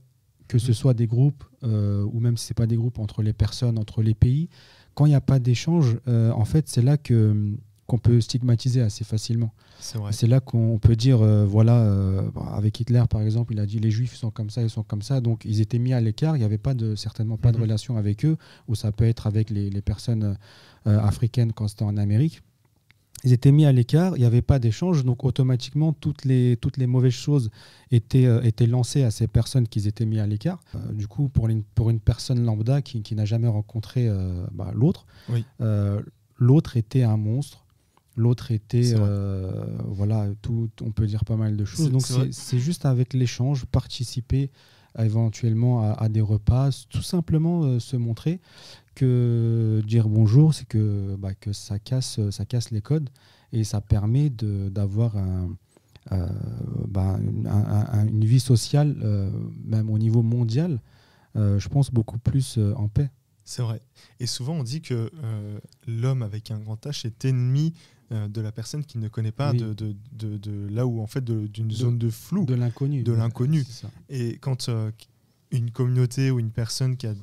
que 0.47 0.57
ce 0.57 0.69
mhm. 0.69 0.73
soit 0.73 0.93
des 0.93 1.07
groupes, 1.07 1.43
ou 1.63 2.19
même 2.19 2.37
si 2.37 2.47
ce 2.47 2.53
n'est 2.53 2.55
pas 2.55 2.67
des 2.67 2.77
groupes, 2.77 2.99
entre 2.99 3.21
les 3.21 3.33
personnes, 3.33 3.77
entre 3.77 4.01
les 4.01 4.13
pays, 4.15 4.49
quand 4.95 5.05
il 5.05 5.09
n'y 5.09 5.15
a 5.15 5.21
pas 5.21 5.39
d'échange, 5.39 5.97
en 6.07 6.45
fait, 6.45 6.67
c'est 6.67 6.81
là 6.81 6.97
que 6.97 7.57
qu'on 7.87 7.97
peut 7.97 8.19
stigmatiser 8.19 8.81
assez 8.81 9.05
facilement. 9.05 9.53
C'est 10.11 10.27
là 10.27 10.39
qu'on 10.41 10.77
peut 10.77 10.95
dire, 10.95 11.21
euh, 11.21 11.45
voilà, 11.45 11.77
euh, 11.77 12.29
avec 12.51 12.79
Hitler 12.79 13.03
par 13.09 13.21
exemple, 13.21 13.53
il 13.53 13.59
a 13.59 13.65
dit 13.65 13.79
les 13.79 13.91
juifs 13.91 14.15
sont 14.15 14.29
comme 14.29 14.49
ça, 14.49 14.61
ils 14.61 14.69
sont 14.69 14.83
comme 14.83 15.01
ça, 15.01 15.21
donc 15.21 15.45
ils 15.45 15.61
étaient 15.61 15.79
mis 15.79 15.93
à 15.93 16.01
l'écart, 16.01 16.35
il 16.35 16.39
n'y 16.39 16.45
avait 16.45 16.57
pas 16.57 16.73
de, 16.73 16.95
certainement 16.95 17.37
pas 17.37 17.51
de 17.51 17.57
mhm. 17.57 17.63
relation 17.63 17.97
avec 17.97 18.25
eux, 18.25 18.37
ou 18.67 18.75
ça 18.75 18.91
peut 18.91 19.05
être 19.05 19.25
avec 19.25 19.49
les, 19.49 19.81
personnes 19.81 20.37
euh, 20.85 20.99
africaines 20.99 21.53
quand 21.53 21.67
c'était 21.69 21.83
en 21.83 21.95
Amérique. 21.95 22.41
Ils 23.23 23.33
étaient 23.33 23.51
mis 23.51 23.65
à 23.65 23.71
l'écart, 23.71 24.15
il 24.15 24.19
n'y 24.19 24.25
avait 24.25 24.43
pas 24.43 24.59
d'échange, 24.59 25.03
donc 25.03 25.23
automatiquement 25.23 25.91
toutes 25.91 26.23
les, 26.23 26.55
toutes 26.57 26.77
les 26.77 26.85
mauvaises 26.85 27.13
choses 27.13 27.49
étaient, 27.91 28.27
étaient 28.47 28.67
lancées 28.67 29.03
à 29.03 29.11
ces 29.11 29.27
personnes 29.27 29.67
qui 29.67 29.87
étaient 29.87 30.05
mis 30.05 30.19
à 30.19 30.27
l'écart. 30.27 30.59
du 30.93 31.07
coup, 31.07 31.27
pour 31.27 31.49
une, 31.49 31.63
pour 31.63 31.89
une 31.89 31.99
personne 31.99 32.43
lambda 32.45 32.81
qui, 32.81 33.01
qui 33.01 33.15
n'a 33.15 33.25
jamais 33.25 33.47
rencontré 33.47 34.07
bah, 34.51 34.71
l'autre, 34.75 35.07
l'autre 36.37 36.77
était 36.77 37.01
un 37.01 37.17
monstre, 37.17 37.65
L'autre 38.17 38.51
était, 38.51 38.93
euh, 38.95 39.63
voilà, 39.85 40.27
tout, 40.41 40.71
on 40.81 40.89
peut 40.89 41.05
dire 41.05 41.23
pas 41.23 41.35
mal 41.35 41.55
de 41.55 41.65
choses. 41.65 41.91
Donc 41.91 42.01
c'est 42.31 42.59
juste 42.59 42.87
avec 42.87 43.13
l'échange, 43.13 43.65
participer 43.65 44.49
éventuellement 44.97 45.93
à, 45.93 46.09
des 46.09 46.21
repas, 46.21 46.71
tout 46.89 47.03
simplement 47.03 47.63
euh, 47.63 47.79
se 47.79 47.95
montrer 47.95 48.41
que 48.99 49.81
dire 49.85 50.09
bonjour, 50.09 50.53
c'est 50.53 50.67
que, 50.67 51.15
bah, 51.17 51.33
que 51.33 51.53
ça, 51.53 51.79
casse, 51.79 52.19
ça 52.31 52.45
casse 52.45 52.71
les 52.71 52.81
codes 52.81 53.09
et 53.53 53.63
ça 53.63 53.81
permet 53.81 54.29
d'avoir 54.29 55.15
euh, 56.11 56.27
bah, 56.87 57.19
une 58.07 58.25
vie 58.25 58.39
sociale, 58.39 58.95
même 59.63 59.89
au 59.89 59.97
niveau 59.97 60.21
mondial, 60.21 60.81
je 61.35 61.67
pense 61.67 61.91
beaucoup 61.91 62.17
plus 62.17 62.59
en 62.75 62.87
paix. 62.87 63.09
C'est 63.45 63.61
vrai. 63.61 63.79
Et 64.19 64.27
souvent, 64.27 64.53
on 64.53 64.63
dit 64.63 64.81
que 64.81 65.09
l'homme 65.87 66.23
avec 66.23 66.51
un 66.51 66.59
grand 66.59 66.85
H 66.85 67.05
est 67.05 67.25
ennemi 67.25 67.73
euh, 68.13 68.29
de 68.29 68.39
la 68.39 68.53
personne 68.53 68.85
qui 68.85 68.99
ne 68.99 69.09
connaît 69.09 69.33
pas 69.33 69.51
de, 69.51 69.73
de, 69.73 69.93
de, 70.13 70.67
là 70.69 70.87
où 70.87 71.01
en 71.01 71.07
fait 71.07 71.25
d'une 71.25 71.71
zone 71.71 71.97
de 71.97 72.09
flou 72.09 72.45
de 72.45 72.53
l'inconnu 72.53 73.03
de 73.03 73.11
l'inconnu 73.11 73.65
et 74.07 74.37
quand 74.37 74.69
euh, 74.69 74.91
une 75.51 75.71
communauté 75.71 76.31
ou 76.31 76.39
une 76.39 76.51
personne 76.51 76.95
qui 76.95 77.05
a 77.05 77.13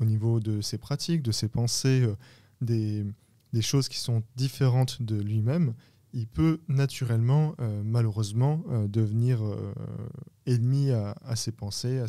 au 0.00 0.04
niveau 0.04 0.40
de 0.40 0.60
ses 0.60 0.78
pratiques 0.78 1.22
de 1.22 1.32
ses 1.32 1.48
pensées 1.48 2.02
euh, 2.02 3.04
des, 3.52 3.62
choses 3.62 3.88
qui 3.88 3.98
sont 3.98 4.22
différentes 4.36 5.02
de 5.02 5.20
lui-même 5.20 5.74
il 6.14 6.26
peut 6.26 6.60
naturellement 6.68 7.54
malheureusement 7.84 8.62
devenir 8.88 9.42
ennemi 10.46 10.90
à, 10.90 11.36
ses 11.36 11.52
pensées 11.52 11.98
à, 11.98 12.08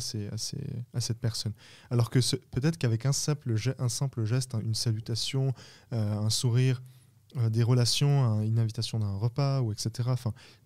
cette 1.00 1.18
personne 1.20 1.52
alors 1.90 2.08
que 2.08 2.18
peut-être 2.50 2.78
qu'avec 2.78 3.04
un 3.04 3.12
simple, 3.12 3.54
un 3.78 3.88
simple 3.90 4.24
geste 4.24 4.54
une 4.64 4.74
salutation 4.74 5.52
un 5.90 6.30
sourire 6.30 6.80
euh, 7.36 7.48
des 7.48 7.62
relations, 7.62 8.42
une 8.42 8.58
invitation 8.58 8.98
d'un 8.98 9.16
repas, 9.16 9.60
ou 9.60 9.70
etc. 9.70 10.10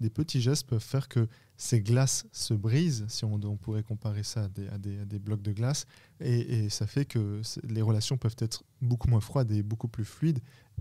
Des 0.01 0.09
petits 0.09 0.41
gestes 0.41 0.67
peuvent 0.67 0.83
faire 0.83 1.09
que 1.09 1.29
ces 1.57 1.81
glaces 1.81 2.27
se 2.33 2.55
brisent, 2.55 3.05
si 3.09 3.25
on, 3.25 3.39
pourrait 3.57 3.83
comparer 3.83 4.23
ça 4.23 4.49
à 4.73 4.79
des, 4.79 5.19
blocs 5.19 5.43
de 5.43 5.53
glace, 5.53 5.87
et, 6.21 6.69
ça 6.69 6.87
fait 6.87 7.05
que 7.05 7.41
les 7.69 7.83
relations 7.83 8.17
peuvent 8.17 8.37
être 8.39 8.65
beaucoup 8.81 9.09
moins 9.09 9.21
froides 9.21 9.51
et 9.53 9.63
beaucoup 9.63 9.89
plus 9.89 10.05
fluides, 10.05 10.41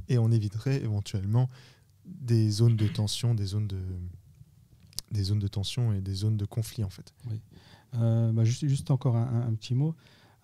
et 0.09 0.17
on 0.17 0.31
éviterait 0.31 0.81
éventuellement 0.81 1.49
des 2.05 2.49
zones 2.49 2.75
de 2.75 2.87
tension, 2.87 3.35
des 3.35 3.45
zones 3.45 3.67
de, 3.67 3.79
des 5.11 5.23
zones 5.23 5.39
de 5.39 5.47
tension 5.47 5.93
et 5.93 6.01
des 6.01 6.15
zones 6.15 6.37
de 6.37 6.45
conflit 6.45 6.83
en 6.83 6.89
fait. 6.89 7.13
Euh, 7.95 8.31
bah, 8.31 8.43
juste, 8.43 8.91
encore 8.91 9.15
un, 9.15 9.53
petit 9.53 9.75
mot. 9.75 9.95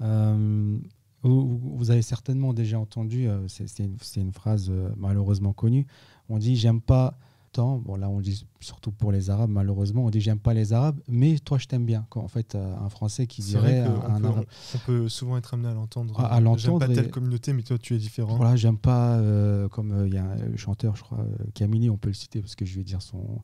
Euh, 0.01 0.79
vous, 1.23 1.91
avez 1.91 2.03
certainement 2.03 2.53
déjà 2.53 2.79
entendu, 2.79 3.27
euh, 3.27 3.47
c'est 3.47 3.79
une, 3.79 4.31
phrase 4.31 4.71
malheureusement 4.95 5.53
connue, 5.53 5.87
on 6.29 6.37
dit 6.37 6.55
j'aime 6.55 6.81
pas 6.81 7.17
tant, 7.51 7.77
bon 7.77 7.95
là 7.95 8.09
on 8.09 8.19
dit 8.19 8.45
surtout 8.59 8.91
pour 8.91 9.11
les 9.11 9.29
Arabes 9.29 9.49
malheureusement, 9.49 10.05
on 10.05 10.09
dit 10.09 10.21
j'aime 10.21 10.39
pas 10.39 10.53
les 10.53 10.73
Arabes, 10.73 10.99
mais 11.07 11.39
toi 11.39 11.57
je 11.57 11.67
t'aime 11.67 11.85
bien. 11.85 12.05
Quand, 12.09 12.21
en 12.21 12.27
fait, 12.27 12.55
euh, 12.55 12.75
un 12.77 12.89
Français 12.89 13.27
qui 13.27 13.41
dirait 13.41 13.79
un, 13.79 14.23
Arabe. 14.23 14.45
On 14.75 14.77
peut 14.85 15.09
souvent 15.09 15.37
être 15.37 15.53
amené 15.53 15.69
à 15.69 15.73
l'entendre. 15.73 16.19
À, 16.19 16.39
l'entendre. 16.39 16.79
J'aime 16.79 16.95
pas 16.95 17.01
telle 17.01 17.11
communauté, 17.11 17.53
mais 17.53 17.63
toi 17.63 17.77
tu 17.77 17.95
es 17.95 17.97
différent. 17.97 18.35
Voilà, 18.35 18.55
j'aime 18.55 18.77
pas, 18.77 19.21
comme 19.71 20.05
il 20.07 20.13
y 20.13 20.17
a 20.17 20.25
un 20.25 20.55
chanteur, 20.57 20.95
je 20.95 21.03
crois, 21.03 21.25
Camini, 21.53 21.89
on 21.89 21.97
peut 21.97 22.09
le 22.09 22.13
citer 22.13 22.41
parce 22.41 22.55
que 22.55 22.65
je 22.65 22.75
vais 22.75 22.83
dire 22.83 23.01
son 23.01 23.41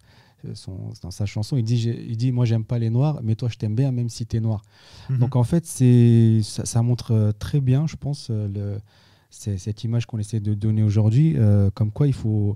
dans 1.02 1.12
sa 1.12 1.26
chanson, 1.26 1.58
il 1.58 1.64
dit, 1.64 1.90
il 1.90 2.18
dit 2.18 2.32
Moi, 2.32 2.46
j'aime 2.46 2.66
pas 2.66 2.80
les 2.80 2.90
noirs, 2.90 3.20
mais 3.24 3.36
toi, 3.36 3.50
je 3.50 3.58
t'aime 3.58 3.76
bien, 3.76 3.92
même 3.92 4.10
si 4.10 4.26
tu 4.26 4.38
es 4.38 4.40
noir. 4.40 4.62
Mhm. 5.10 5.18
Donc, 5.20 5.36
en 5.36 5.44
fait, 5.44 5.66
c'est, 5.66 6.42
ça, 6.44 6.82
montre 6.82 7.34
très 7.40 7.62
bien, 7.62 7.88
je 7.88 7.96
pense, 7.96 8.30
le, 8.30 8.80
cette 9.36 9.84
image 9.84 10.06
qu'on 10.06 10.18
essaie 10.18 10.40
de 10.40 10.54
donner 10.54 10.84
aujourd'hui, 10.84 11.36
comme 11.74 11.92
quoi 11.92 12.08
il 12.08 12.14
faut. 12.14 12.56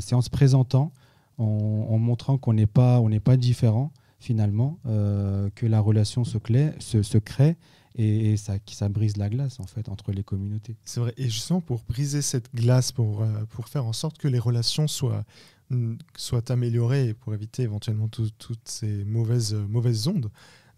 c'est 0.00 0.14
en 0.14 0.20
se 0.20 0.30
présentant, 0.30 0.92
en, 1.38 1.98
montrant 1.98 2.38
qu'on 2.38 2.52
n'est 2.52 2.66
pas, 2.66 3.00
on 3.00 3.08
n'est 3.08 3.20
pas 3.20 3.36
différent, 3.36 3.92
finalement, 4.18 4.78
que 4.84 5.66
la 5.66 5.80
relation 5.80 6.24
se, 6.24 6.38
crée 6.38 7.56
et, 7.98 8.36
ça, 8.36 8.54
ça 8.66 8.88
brise 8.88 9.16
la 9.16 9.28
glace 9.28 9.58
en 9.60 9.66
fait 9.66 9.88
entre 9.88 10.12
les 10.12 10.22
communautés. 10.22 10.76
C'est 10.84 11.00
vrai. 11.00 11.12
Et 11.16 11.24
justement 11.24 11.60
pour 11.60 11.82
briser 11.88 12.22
cette 12.22 12.54
glace, 12.54 12.92
pour, 12.92 13.22
euh, 13.22 13.44
pour 13.50 13.68
faire 13.68 13.84
en 13.84 13.92
sorte 13.92 14.18
que 14.18 14.28
les 14.28 14.38
relations 14.38 14.86
soient, 14.86 15.24
mm, 15.70 15.96
soient 16.16 16.50
améliorées 16.50 17.14
pour 17.14 17.34
éviter 17.34 17.62
éventuellement 17.62 18.08
toutes 18.08 18.68
ces 18.68 19.04
mauvaises, 19.04 19.54
euh, 19.54 19.66
mauvaises 19.68 20.06
ondes, 20.06 20.30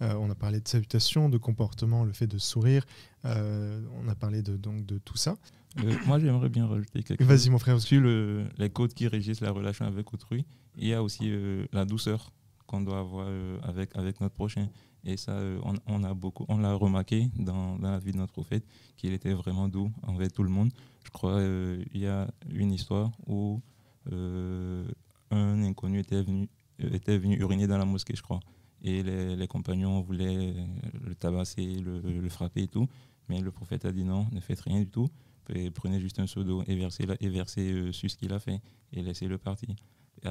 euh, 0.02 0.14
on 0.14 0.30
a 0.30 0.34
parlé 0.34 0.60
de 0.60 0.68
salutation, 0.68 1.28
de 1.28 1.38
comportement, 1.38 2.04
le 2.04 2.12
fait 2.12 2.26
de 2.26 2.38
sourire. 2.38 2.84
on 3.24 4.08
a 4.08 4.14
parlé 4.14 4.42
de, 4.42 4.56
donc 4.56 4.86
de 4.86 4.98
tout 4.98 5.16
ça. 5.16 5.36
moi, 6.06 6.18
j'aimerais 6.18 6.48
bien 6.48 6.66
rajouter 6.66 7.02
quelque 7.02 7.22
chose. 7.22 7.28
Vas-y, 7.28 7.50
mon 7.50 7.58
frère. 7.58 7.80
Sur 7.80 8.00
le, 8.00 8.46
les 8.58 8.70
codes 8.70 8.94
qui 8.94 9.08
régissent 9.08 9.40
la 9.40 9.50
relation 9.50 9.86
avec 9.86 10.12
autrui, 10.12 10.44
il 10.76 10.88
y 10.88 10.94
a 10.94 11.02
aussi 11.02 11.32
la 11.72 11.84
douceur 11.84 12.32
qu'on 12.66 12.80
doit 12.80 13.00
avoir 13.00 13.28
avec, 13.62 13.96
avec 13.96 14.20
notre 14.20 14.34
prochain. 14.34 14.68
Et 15.04 15.16
ça, 15.16 15.32
euh, 15.32 15.60
on, 15.86 16.04
a 16.04 16.14
beaucoup, 16.14 16.44
on 16.48 16.58
l'a 16.58 16.74
remarqué 16.74 17.30
dans, 17.38 17.78
la 17.78 17.98
vie 17.98 18.12
de 18.12 18.18
notre 18.18 18.32
prophète, 18.32 18.64
qu'il 18.96 19.12
était 19.12 19.32
vraiment 19.32 19.68
doux 19.68 19.90
envers 20.02 20.30
tout 20.30 20.42
le 20.42 20.50
monde. 20.50 20.72
Je 21.04 21.10
crois 21.10 21.36
qu'il 21.36 21.42
euh, 21.42 21.84
y 21.94 22.06
a 22.06 22.28
une 22.50 22.72
histoire 22.72 23.10
où 23.26 23.60
euh, 24.12 24.84
un 25.30 25.62
inconnu 25.62 26.00
était 26.00 26.22
venu, 26.22 26.48
était 26.78 27.18
venu 27.18 27.36
uriner 27.38 27.66
dans 27.66 27.78
la 27.78 27.86
mosquée, 27.86 28.14
je 28.14 28.22
crois. 28.22 28.40
Et 28.82 29.02
les, 29.02 29.46
compagnons 29.46 30.00
voulaient 30.00 30.54
le 31.04 31.14
tabasser, 31.14 31.80
le, 31.80 32.28
frapper 32.28 32.62
et 32.62 32.68
tout. 32.68 32.88
Mais 33.28 33.40
le 33.40 33.50
prophète 33.50 33.84
a 33.84 33.92
dit 33.92 34.04
non, 34.04 34.26
ne 34.32 34.40
faites 34.40 34.60
rien 34.60 34.80
du 34.80 34.88
tout. 34.88 35.08
prenez 35.74 36.00
juste 36.00 36.18
un 36.18 36.26
seau 36.26 36.44
d'eau 36.44 36.62
et 36.66 36.74
versez, 36.74 37.06
et 37.20 37.28
versez 37.28 37.92
sur 37.92 38.10
ce 38.10 38.16
qu'il 38.16 38.32
a 38.32 38.38
fait 38.38 38.60
et 38.92 39.02
laissez-le 39.02 39.38
partir. 39.38 39.74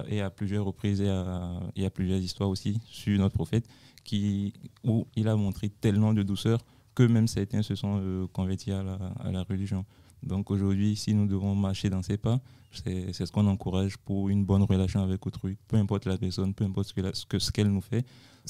Et 0.08 0.22
à 0.22 0.30
plusieurs 0.30 0.66
reprises, 0.66 1.00
il 1.00 1.82
y 1.82 1.86
a 1.86 1.90
plusieurs 1.90 2.20
histoires 2.20 2.50
aussi 2.50 2.80
sur 2.86 3.18
notre 3.20 3.36
prophète 3.36 3.68
qui, 4.04 4.54
où 4.84 5.08
il 5.16 5.28
a 5.28 5.36
montré 5.36 5.70
tellement 5.70 6.14
de 6.14 6.24
douceur 6.24 6.60
que 6.96 7.04
même 7.04 7.28
certains 7.28 7.62
se 7.62 7.76
sont 7.76 8.00
euh, 8.02 8.28
convertis 8.28 8.72
à 8.72 8.84
la, 8.84 9.44
religion. 9.44 9.86
Donc 10.24 10.52
aujourd'hui, 10.52 10.96
si 10.96 11.14
nous 11.14 11.28
devons 11.28 11.56
marcher 11.56 11.90
dans 11.90 12.02
ces 12.02 12.18
pas, 12.18 12.40
c'est 12.72 13.14
ce 13.14 13.32
qu'on 13.32 13.48
encourage 13.48 13.98
pour 13.98 14.30
une 14.30 14.46
bonne 14.46 14.64
relation 14.64 15.02
avec 15.02 15.26
autrui. 15.26 15.58
Peu 15.68 15.78
importe 15.78 16.06
la 16.06 16.18
personne, 16.18 16.54
peu 16.54 16.66
importe 16.66 16.90
ce 16.90 16.94
qu'elle 16.94 17.42
ce 17.42 17.52
qu'elle 17.52 17.72
nous 17.72 17.82
fait, 17.82 18.06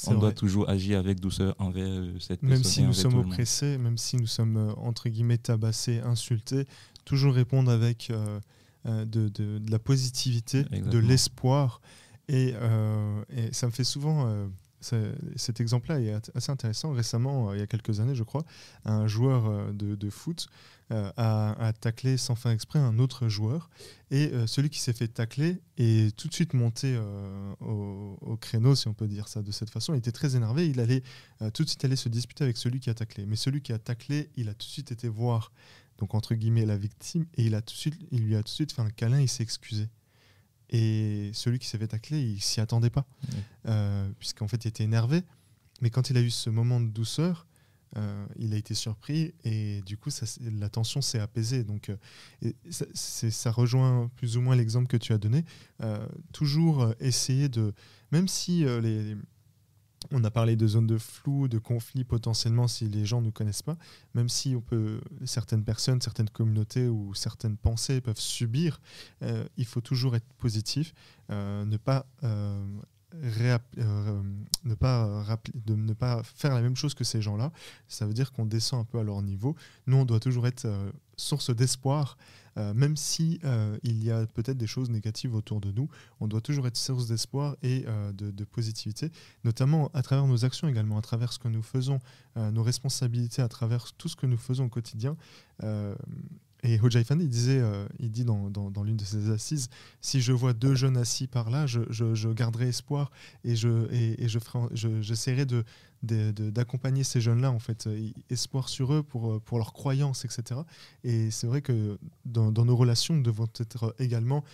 on 0.06 0.14
doit 0.14 0.32
toujours 0.32 0.68
agir 0.68 0.98
avec 0.98 1.20
douceur 1.20 1.54
envers 1.58 1.86
euh, 1.86 2.18
cette 2.18 2.42
même 2.42 2.60
personne. 2.60 2.84
Même 2.84 2.92
si 2.94 3.04
nous 3.04 3.10
sommes 3.10 3.18
oppressés, 3.18 3.78
même 3.78 3.98
si 3.98 4.16
nous 4.16 4.26
sommes 4.26 4.56
euh, 4.56 4.72
entre 4.76 5.08
guillemets 5.08 5.38
tabassés, 5.38 6.00
insultés, 6.00 6.66
toujours 7.04 7.34
répondre 7.34 7.70
avec 7.70 8.12
de, 8.84 9.04
de, 9.04 9.28
de, 9.28 9.70
la 9.70 9.78
positivité, 9.78 10.64
de 10.64 10.98
l'espoir. 10.98 11.80
Et, 12.28 12.54
et, 13.30 13.52
ça 13.52 13.66
me 13.66 13.72
fait 13.72 13.84
souvent 13.84 14.48
cet 14.80 15.60
exemple-là 15.60 16.00
est 16.00 16.30
assez 16.34 16.50
intéressant. 16.50 16.92
Récemment, 16.92 17.50
euh, 17.50 17.56
il 17.56 17.60
y 17.60 17.62
a 17.62 17.66
quelques 17.66 18.00
années, 18.00 18.14
je 18.14 18.22
crois, 18.22 18.44
un 18.84 19.06
joueur 19.06 19.46
euh, 19.46 19.72
de, 19.72 20.10
foot 20.10 20.48
euh, 20.90 21.10
a, 21.16 21.72
taclé 21.80 22.16
sans 22.16 22.34
faire 22.34 22.52
exprès 22.52 22.78
un 22.78 22.98
autre 22.98 23.28
joueur. 23.28 23.70
Et 24.10 24.32
celui 24.46 24.70
qui 24.70 24.80
s'est 24.80 24.92
fait 24.92 25.06
tacler 25.06 25.60
est 25.76 26.16
tout 26.16 26.26
de 26.26 26.34
suite 26.34 26.52
monté 26.52 26.98
au, 27.60 28.36
créneau, 28.40 28.74
si 28.74 28.88
on 28.88 28.94
peut 28.94 29.06
dire 29.06 29.28
ça 29.28 29.40
de 29.40 29.52
cette 29.52 29.70
façon. 29.70 29.94
Il 29.94 29.98
était 29.98 30.10
très 30.10 30.34
énervé. 30.34 30.68
Il 30.68 30.80
allait 30.80 31.04
tout 31.54 31.62
de 31.62 31.68
suite 31.68 31.84
aller 31.84 31.94
se 31.94 32.08
disputer 32.08 32.42
avec 32.42 32.56
celui 32.56 32.80
qui 32.80 32.90
a 32.90 32.94
taclé. 32.94 33.24
Mais 33.24 33.36
celui 33.36 33.62
qui 33.62 33.72
a 33.72 33.78
taclé, 33.78 34.30
il 34.36 34.48
a 34.48 34.54
tout 34.54 34.66
de 34.66 34.72
suite 34.72 34.90
été 34.90 35.08
voir, 35.08 35.52
donc 35.98 36.14
entre 36.16 36.34
guillemets, 36.34 36.66
la 36.66 36.76
victime. 36.76 37.24
Et 37.36 37.44
il, 37.44 37.54
a 37.54 37.62
tout 37.62 37.72
de 37.72 37.78
suite, 37.78 37.94
il 38.10 38.24
lui 38.24 38.34
a 38.34 38.38
tout 38.38 38.44
de 38.44 38.48
suite 38.48 38.72
fait 38.72 38.82
un 38.82 38.90
câlin. 38.90 39.20
Il 39.20 39.28
s'est 39.28 39.44
excusé. 39.44 39.88
Et 40.70 41.30
celui 41.34 41.58
qui 41.58 41.66
s'est 41.66 41.78
fait 41.78 41.88
tacler, 41.88 42.20
il 42.20 42.40
s'y 42.40 42.60
attendait 42.60 42.90
pas, 42.90 43.04
euh, 43.66 44.08
puisqu'en 44.18 44.46
fait, 44.46 44.64
il 44.64 44.68
était 44.68 44.84
énervé. 44.84 45.22
Mais 45.80 45.90
quand 45.90 46.10
il 46.10 46.16
a 46.16 46.20
eu 46.20 46.30
ce 46.30 46.48
moment 46.48 46.80
de 46.80 46.88
douceur, 46.88 47.46
euh, 47.96 48.24
il 48.38 48.54
a 48.54 48.56
été 48.56 48.74
surpris 48.74 49.34
et 49.42 49.82
du 49.84 49.96
coup, 49.96 50.10
ça, 50.10 50.24
la 50.40 50.68
tension 50.68 51.00
s'est 51.00 51.18
apaisée. 51.18 51.64
Donc, 51.64 51.90
euh, 51.90 52.52
ça, 52.70 52.86
ça, 52.94 53.50
rejoint 53.50 54.08
plus 54.14 54.36
ou 54.36 54.42
moins 54.42 54.54
l'exemple 54.54 54.86
que 54.86 54.96
tu 54.96 55.12
as 55.12 55.18
donné. 55.18 55.44
toujours 56.32 56.94
essayer 57.00 57.48
de, 57.48 57.74
même 58.12 58.28
si 58.28 58.64
les, 58.64 59.16
on 60.10 60.24
a 60.24 60.30
parlé 60.30 60.56
de 60.56 60.66
zones 60.66 60.86
de 60.86 60.98
flou, 60.98 61.48
de 61.48 61.58
conflits 61.58 62.04
potentiellement 62.04 62.68
si 62.68 62.88
les 62.88 63.04
gens 63.04 63.20
ne 63.20 63.30
connaissent 63.30 63.62
pas, 63.62 63.76
même 64.14 64.28
si 64.28 64.56
on 64.56 64.60
peut, 64.60 65.00
certaines 65.24 65.64
personnes, 65.64 66.00
certaines 66.00 66.30
communautés 66.30 66.88
ou 66.88 67.14
certaines 67.14 67.56
pensées 67.56 68.00
peuvent 68.00 68.18
subir, 68.20 68.80
euh, 69.22 69.44
il 69.56 69.66
faut 69.66 69.80
toujours 69.80 70.16
être 70.16 70.32
positif, 70.38 70.94
euh, 71.30 71.64
ne 71.64 71.76
pas 71.76 72.06
euh, 73.14 74.22
ne 74.64 74.74
pas 74.74 75.24
de 75.54 75.74
ne 75.74 75.92
pas 75.92 76.22
faire 76.22 76.54
la 76.54 76.62
même 76.62 76.76
chose 76.76 76.94
que 76.94 77.04
ces 77.04 77.22
gens-là. 77.22 77.52
Ça 77.88 78.06
veut 78.06 78.14
dire 78.14 78.32
qu'on 78.32 78.46
descend 78.46 78.80
un 78.80 78.84
peu 78.84 78.98
à 78.98 79.02
leur 79.02 79.22
niveau. 79.22 79.56
Nous, 79.86 79.96
on 79.96 80.04
doit 80.04 80.20
toujours 80.20 80.46
être 80.46 80.68
source 81.16 81.54
d'espoir 81.54 82.16
euh, 82.58 82.74
même 82.74 82.96
si 82.96 83.40
euh, 83.44 83.78
il 83.82 84.02
y 84.02 84.10
a 84.10 84.26
peut-être 84.26 84.58
des 84.58 84.66
choses 84.66 84.90
négatives 84.90 85.34
autour 85.34 85.60
de 85.60 85.70
nous, 85.70 85.88
on 86.20 86.26
doit 86.26 86.40
toujours 86.40 86.66
être 86.66 86.76
source 86.76 87.06
d'espoir 87.06 87.56
et 87.62 87.84
euh, 87.86 88.12
de, 88.12 88.44
positivité, 88.44 89.10
notamment 89.44 89.90
à 89.94 90.02
travers 90.02 90.26
nos 90.26 90.44
actions 90.44 90.68
également, 90.68 90.98
à 90.98 91.02
travers 91.02 91.32
ce 91.32 91.38
que 91.38 91.48
nous 91.48 91.62
faisons, 91.62 92.00
nos 92.36 92.62
responsabilités, 92.62 93.42
à 93.42 93.48
travers 93.48 93.92
tout 93.92 94.08
ce 94.08 94.16
que 94.16 94.26
nous 94.26 94.36
faisons 94.36 94.64
au 94.64 94.68
quotidien. 94.68 95.16
Et 96.62 96.78
Hojaifan, 96.80 97.18
il 97.20 97.28
disait, 97.28 97.58
euh, 97.58 97.86
il 97.98 98.10
dit 98.10 98.24
dans, 98.24 98.50
dans, 98.50 98.82
l'une 98.82 98.96
de 98.96 99.04
ses 99.04 99.30
assises, 99.30 99.68
si 100.00 100.20
je 100.20 100.32
vois 100.32 100.52
deux 100.52 100.74
jeunes 100.74 100.96
assis 100.96 101.26
par 101.26 101.50
là, 101.50 101.66
je, 101.66 101.80
je, 101.90 102.28
garderai 102.28 102.68
espoir 102.68 103.10
et 103.44 103.56
je 103.56 103.90
et, 103.92 104.28
je 104.28 104.38
ferai, 104.38 104.68
j'essaierai 104.74 105.46
de, 105.46 105.64
d'accompagner 106.02 107.04
ces 107.04 107.20
jeunes-là 107.20 107.50
en 107.50 107.58
fait, 107.58 107.86
euh, 107.86 108.10
espoir 108.28 108.68
sur 108.68 108.92
eux 108.92 109.02
pour 109.02 109.32
euh, 109.32 109.38
pour 109.38 109.58
leur 109.58 109.72
croyance, 109.72 110.24
etc. 110.24 110.60
Et 111.02 111.30
c'est 111.30 111.46
vrai 111.46 111.62
que 111.62 111.98
dans, 112.26 112.50
nos 112.52 112.76
relations, 112.76 113.14
nous 113.14 113.22
devons 113.22 113.46
être 113.58 113.94
également 113.98 114.44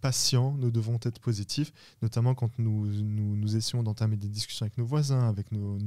patients, 0.00 0.56
nous 0.58 0.72
devons 0.72 0.98
être 1.02 1.20
positifs, 1.20 1.72
notamment 2.02 2.34
quand 2.34 2.58
nous 2.58 2.86
nous, 2.86 3.36
nous 3.36 3.56
essayons 3.56 3.82
d'entamer 3.82 4.16
des 4.16 4.28
discussions 4.28 4.64
avec 4.64 4.76
nos 4.76 4.84
voisins, 4.84 5.28
avec 5.28 5.52
nos, 5.52 5.78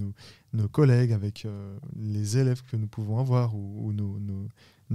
nos, 0.53 0.67
collègues, 0.69 1.11
avec 1.11 1.45
les 1.97 2.37
élèves 2.37 2.61
que 2.63 2.77
nous 2.77 2.87
pouvons 2.87 3.19
avoir 3.19 3.53
ou, 3.53 3.91
nos 3.91 4.17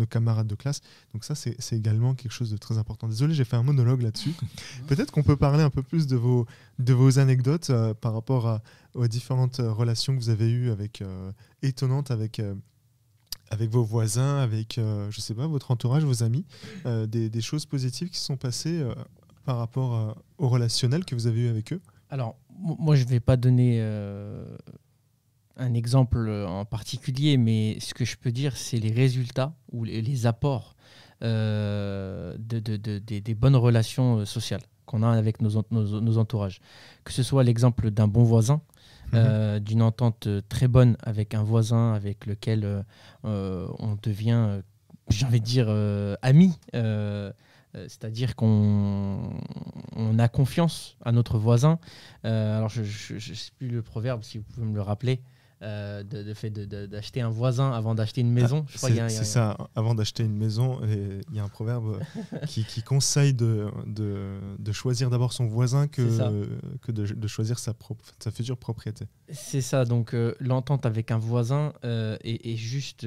camarades 0.04 0.46
de 0.46 0.54
classe. 0.54 0.80
Donc 1.12 1.24
ça, 1.24 1.34
c'est 1.34 1.76
également 1.76 2.14
quelque 2.14 2.32
chose 2.32 2.50
de 2.50 2.56
très 2.56 2.78
important. 2.78 3.08
Désolé, 3.08 3.34
j'ai 3.34 3.44
fait 3.44 3.56
un 3.56 3.62
monologue 3.62 4.02
là-dessus. 4.02 4.32
Peut-être 4.88 5.10
qu'on 5.10 5.22
peut 5.22 5.36
parler 5.36 5.62
un 5.62 5.70
peu 5.70 5.82
plus 5.82 6.06
de 6.06 6.16
vos, 6.16 6.46
de 6.78 6.92
vos 6.92 7.18
anecdotes 7.18 7.70
euh, 7.70 7.94
par 7.94 8.12
rapport 8.12 8.46
à, 8.46 8.62
aux 8.94 9.06
différentes 9.06 9.60
euh, 9.60 9.72
relations 9.72 10.14
que 10.14 10.20
vous 10.20 10.30
avez 10.30 10.50
eues 10.50 10.70
avec, 10.70 11.02
euh, 11.02 11.32
étonnantes 11.62 12.10
avec, 12.10 12.40
avec 13.50 13.70
vos 13.70 13.84
voisins, 13.84 14.38
avec, 14.38 14.78
je 14.78 15.20
sais 15.20 15.34
pas, 15.34 15.46
votre 15.46 15.70
entourage, 15.70 16.04
vos 16.04 16.22
amis, 16.22 16.44
des, 16.84 17.30
des, 17.30 17.40
choses 17.40 17.64
positives 17.64 18.10
qui 18.10 18.18
sont 18.18 18.36
passées 18.36 18.84
par 19.44 19.58
rapport 19.58 20.16
au 20.38 20.48
relationnel 20.48 21.04
que 21.04 21.14
vous 21.14 21.26
avez 21.26 21.42
eu 21.42 21.48
avec 21.48 21.72
eux? 21.72 21.80
Alors, 22.10 22.36
moi, 22.58 22.96
je 22.96 23.04
ne 23.04 23.08
vais 23.08 23.20
pas 23.20 23.36
donner 23.36 23.80
un 25.56 25.74
exemple 25.74 26.18
euh, 26.18 26.46
en 26.46 26.64
particulier, 26.64 27.36
mais 27.36 27.78
ce 27.80 27.94
que 27.94 28.04
je 28.04 28.16
peux 28.16 28.32
dire, 28.32 28.56
c'est 28.56 28.78
les 28.78 28.92
résultats 28.92 29.54
ou 29.72 29.84
les, 29.84 30.26
apports 30.26 30.76
euh, 31.22 32.36
de, 32.38 32.76
des 32.98 33.34
bonnes 33.34 33.56
relations 33.56 34.18
euh, 34.18 34.24
sociales 34.24 34.60
qu'on 34.84 35.02
a 35.02 35.10
avec 35.10 35.40
nos, 35.40 35.64
nos, 35.70 36.18
entourages. 36.18 36.60
Que 37.04 37.12
ce 37.12 37.24
soit 37.24 37.42
l'exemple 37.42 37.90
d'un 37.90 38.06
bon 38.06 38.22
voisin, 38.22 38.60
mhm. 39.12 39.58
d'une 39.58 39.82
entente 39.82 40.28
très 40.48 40.68
bonne 40.68 40.96
avec 41.02 41.34
un 41.34 41.42
voisin 41.42 41.92
avec 41.92 42.24
lequel 42.24 42.84
on 43.24 43.98
devient, 44.00 44.60
j'ai 45.08 45.26
envie 45.26 45.40
de 45.40 45.44
dire, 45.44 45.68
ami. 46.22 46.56
c'est-à-dire 46.72 48.36
qu'on 48.36 49.28
on 49.96 50.18
a 50.20 50.28
confiance 50.28 50.96
à 51.04 51.10
notre 51.10 51.36
voisin. 51.36 51.80
alors, 52.22 52.68
je 52.68 52.82
ne 52.82 53.18
sais 53.18 53.50
plus 53.58 53.66
le 53.66 53.82
proverbe, 53.82 54.22
si 54.22 54.38
vous 54.38 54.44
pouvez 54.44 54.66
me 54.68 54.76
le 54.76 54.82
rappeler. 54.82 55.20
Euh, 55.62 56.02
de, 56.02 56.34
fait 56.34 56.50
d'acheter 56.50 57.22
un 57.22 57.30
voisin 57.30 57.72
avant 57.72 57.94
d'acheter 57.94 58.20
une 58.20 58.30
maison. 58.30 58.66
c'est 58.68 59.08
ça, 59.08 59.56
avant 59.74 59.94
d'acheter 59.94 60.22
une 60.22 60.36
maison, 60.36 60.80
il 60.84 61.34
y 61.34 61.38
a 61.38 61.44
un 61.44 61.48
proverbe 61.48 61.98
qui, 62.46 62.82
conseille 62.82 63.32
de, 63.32 63.70
de, 63.86 64.72
choisir 64.72 65.08
d'abord 65.08 65.32
son 65.32 65.46
voisin 65.46 65.88
que, 65.88 66.02
que 66.82 66.92
de, 66.92 67.26
choisir 67.26 67.58
sa, 67.58 67.72
future 68.30 68.58
propriété. 68.58 69.06
C'est 69.32 69.62
ça, 69.62 69.86
donc 69.86 70.12
euh, 70.12 70.34
l'entente 70.40 70.84
avec 70.84 71.10
un 71.10 71.18
voisin 71.18 71.72
euh, 71.84 72.18
est, 72.22 72.56
juste 72.56 73.06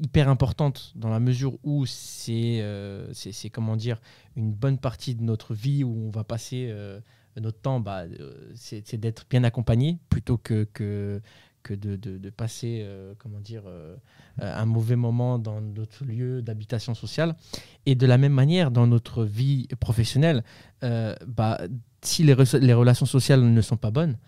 hyper 0.00 0.28
importante 0.28 0.92
dans 0.96 1.08
la 1.08 1.20
mesure 1.20 1.56
où 1.62 1.86
c'est, 1.86 2.64
c'est, 3.12 3.50
comment 3.50 3.76
dire, 3.76 4.00
une 4.34 4.52
bonne 4.52 4.78
partie 4.78 5.14
de 5.14 5.22
notre 5.22 5.54
vie 5.54 5.84
où 5.84 6.08
on 6.08 6.10
va 6.10 6.24
passer 6.24 6.74
notre 7.40 7.60
temps, 7.60 7.80
bah, 7.80 8.04
c'est 8.54 8.96
d'être 8.96 9.26
bien 9.28 9.44
accompagné 9.44 9.98
plutôt 10.08 10.36
que, 10.36 10.64
que, 10.72 11.20
que 11.62 11.74
de, 11.74 11.96
de, 11.96 12.30
passer 12.30 12.86
comment 13.18 13.40
dire, 13.40 13.62
un 14.38 14.66
mauvais 14.66 14.96
moment 14.96 15.38
dans 15.38 15.60
notre 15.60 16.04
lieu 16.04 16.42
d'habitation 16.42 16.94
sociale. 16.94 17.36
Et 17.86 17.94
de 17.94 18.06
la 18.06 18.18
même 18.18 18.32
manière, 18.32 18.70
dans 18.70 18.86
notre 18.86 19.24
vie 19.24 19.68
professionnelle, 19.80 20.42
bah, 20.80 21.60
si 22.02 22.22
les, 22.24 22.34
les 22.60 22.74
relations 22.74 23.06
sociales 23.06 23.42
ne 23.42 23.60
sont 23.60 23.76
pas 23.76 23.90
bonnes, 23.90 24.18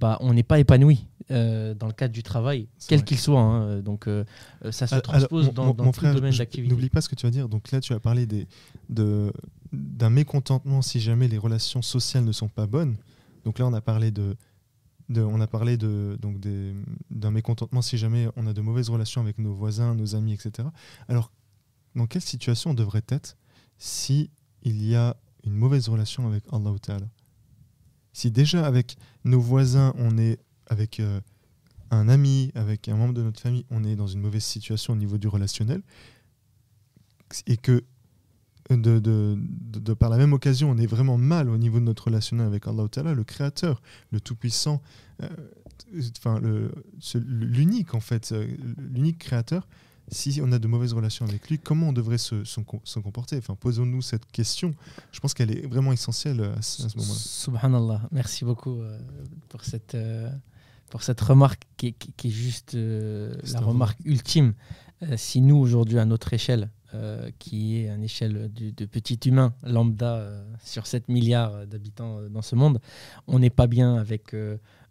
bah, 0.00 0.18
on 0.20 0.34
n'est 0.34 0.42
pas 0.42 0.58
épanoui 0.58 1.06
euh, 1.30 1.74
dans 1.74 1.86
le 1.86 1.92
cadre 1.92 2.12
du 2.12 2.22
travail, 2.22 2.68
quel 2.88 3.04
qu'il 3.04 3.18
soit. 3.18 3.40
Hein. 3.40 3.80
Donc 3.80 4.06
euh, 4.06 4.24
euh, 4.64 4.72
ça 4.72 4.86
se 4.86 4.96
transpose 4.96 5.52
dans, 5.52 5.72
dans 5.72 5.92
tout 5.92 6.04
domaine 6.12 6.34
d'activité. 6.34 6.72
N'oublie 6.74 6.90
pas 6.90 7.00
ce 7.00 7.08
que 7.08 7.14
tu 7.14 7.26
vas 7.26 7.30
dire. 7.30 7.48
Donc 7.48 7.70
là, 7.70 7.80
tu 7.80 7.92
as 7.92 8.00
parlé 8.00 8.26
des, 8.26 8.46
de, 8.88 9.32
d'un 9.74 10.10
mécontentement 10.10 10.82
si 10.82 11.00
jamais 11.00 11.28
les 11.28 11.38
relations 11.38 11.82
sociales 11.82 12.24
ne 12.24 12.32
sont 12.32 12.48
pas 12.48 12.66
bonnes. 12.66 12.96
Donc 13.44 13.58
là, 13.58 13.66
on 13.66 13.72
a 13.72 13.80
parlé 13.80 14.10
de, 14.10 14.36
on 15.14 15.40
a 15.40 15.46
parlé 15.46 15.76
de 15.76 16.16
donc 16.20 16.38
d'un 17.10 17.30
mécontentement 17.30 17.82
si 17.82 17.98
jamais 17.98 18.28
on 18.36 18.46
a 18.46 18.52
de 18.52 18.60
mauvaises 18.60 18.88
relations 18.88 19.20
avec 19.20 19.38
nos 19.38 19.54
voisins, 19.54 19.94
nos 19.94 20.14
amis, 20.14 20.32
etc. 20.32 20.68
Alors, 21.08 21.30
dans 21.94 22.06
quelle 22.06 22.22
situation 22.22 22.70
on 22.70 22.74
devrait 22.74 23.04
être 23.08 23.36
si 23.78 24.30
il 24.62 24.84
y 24.84 24.94
a 24.94 25.16
une 25.44 25.54
mauvaise 25.54 25.88
relation 25.88 26.26
avec 26.26 26.44
Allah 26.52 26.72
Ta'ala? 26.80 27.06
Si 28.12 28.30
déjà 28.30 28.66
avec 28.66 28.96
nos 29.24 29.40
voisins, 29.40 29.92
on 29.98 30.18
est 30.18 30.38
avec 30.68 31.00
euh, 31.00 31.20
un 31.90 32.08
ami, 32.08 32.50
avec 32.54 32.88
un 32.88 32.96
membre 32.96 33.14
de 33.14 33.22
notre 33.22 33.40
famille, 33.40 33.66
on 33.70 33.84
est 33.84 33.96
dans 33.96 34.06
une 34.06 34.20
mauvaise 34.20 34.44
situation 34.44 34.92
au 34.92 34.96
niveau 34.96 35.18
du 35.18 35.28
relationnel, 35.28 35.82
et 37.46 37.56
que 37.56 37.84
de, 38.70 38.98
de, 38.98 39.94
par 39.94 40.08
la 40.08 40.16
même 40.16 40.32
occasion, 40.32 40.70
on 40.70 40.78
est 40.78 40.86
vraiment 40.86 41.18
mal 41.18 41.48
au 41.50 41.58
niveau 41.58 41.80
de 41.80 41.84
notre 41.84 42.04
relationnel 42.04 42.46
avec 42.46 42.66
Allah 42.66 42.88
Ta'ala, 42.88 43.14
le 43.14 43.24
Créateur, 43.24 43.82
le 44.10 44.20
Tout-Puissant, 44.20 44.80
euh, 45.22 45.28
enfin 46.18 46.40
l'unique 47.14 47.94
en 47.94 48.00
fait, 48.00 48.32
euh, 48.32 48.46
l'unique 48.78 49.18
Créateur, 49.18 49.68
si 50.08 50.40
on 50.42 50.52
a 50.52 50.58
de 50.58 50.66
mauvaises 50.66 50.92
relations 50.92 51.26
avec 51.26 51.48
lui, 51.48 51.58
comment 51.58 51.88
on 51.88 51.92
devrait 51.92 52.18
se, 52.18 52.44
se, 52.44 52.98
comporter? 53.00 53.36
Enfin, 53.38 53.54
Posons-nous 53.54 54.02
cette 54.02 54.26
question. 54.30 54.74
Je 55.12 55.20
pense 55.20 55.32
qu'elle 55.32 55.50
est 55.50 55.66
vraiment 55.66 55.92
essentielle 55.92 56.40
à 56.42 56.62
ce, 56.62 56.82
moment-là. 56.82 57.18
Subhanallah, 57.18 58.00
merci 58.12 58.44
beaucoup 58.44 58.80
euh, 58.80 58.98
pour, 59.48 59.64
cette, 59.64 59.96
pour 60.90 61.02
cette 61.02 61.20
remarque 61.20 61.62
qui, 61.76 61.94
qui, 61.94 62.28
est 62.28 62.30
juste 62.30 62.74
la 62.74 63.60
remarque 63.60 63.98
ultime. 64.04 64.54
si 65.16 65.40
nous, 65.40 65.56
aujourd'hui, 65.56 65.98
à 65.98 66.04
notre 66.04 66.32
échelle, 66.32 66.70
qui 67.38 67.76
est 67.78 67.88
une 67.88 68.02
échelle 68.02 68.50
de 68.52 68.84
petit 68.84 69.18
humain 69.28 69.54
lambda 69.62 70.26
sur 70.62 70.86
7 70.86 71.08
milliards 71.08 71.66
d'habitants 71.66 72.20
dans 72.30 72.42
ce 72.42 72.54
monde, 72.54 72.80
on 73.26 73.38
n'est 73.38 73.50
pas 73.50 73.66
bien 73.66 73.96
avec 73.96 74.34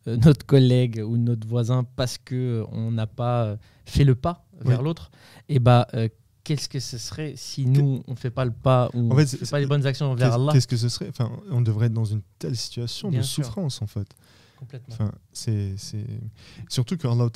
notre 0.06 0.46
collègue 0.46 1.02
ou 1.06 1.18
notre 1.18 1.48
voisin 1.48 1.86
parce 1.96 2.18
qu'on 2.18 2.92
n'a 2.92 3.08
pas 3.08 3.58
fait 3.86 4.04
le 4.04 4.16
pas 4.16 4.46
vers 4.62 4.82
l'autre, 4.82 5.12
et 5.50 5.60
bah 5.60 5.88
euh, 5.94 6.08
qu'est-ce 6.44 6.70
que 6.70 6.80
ce 6.80 6.98
serait 6.98 7.34
si 7.36 7.66
nous 7.66 8.04
on 8.08 8.12
ne 8.12 8.18
fait 8.18 8.30
pas 8.30 8.46
le 8.46 8.52
pas 8.52 8.90
ou 8.94 9.12
on 9.12 9.16
ne 9.16 9.26
fait 9.26 9.50
pas 9.50 9.60
les 9.60 9.66
bonnes 9.66 9.86
actions 9.86 10.14
vers 10.16 10.34
Allah 10.34 10.52
Qu'est-ce 10.54 10.68
que 10.68 10.78
ce 10.78 10.90
serait? 10.90 11.10
Enfin, 11.10 11.32
on 11.50 11.62
devrait 11.62 11.88
être 11.88 11.94
dans 11.94 12.06
une 12.06 12.22
telle 12.40 12.56
situation 12.56 13.12
de 13.12 13.22
souffrance 13.22 13.82
en 13.82 13.88
fait. 13.88 14.08
Complètement. 14.58 14.94
Enfin, 14.94 15.12
c'est 15.32 15.76
surtout 16.70 16.98
que 16.98 17.08
Allah 17.08 17.30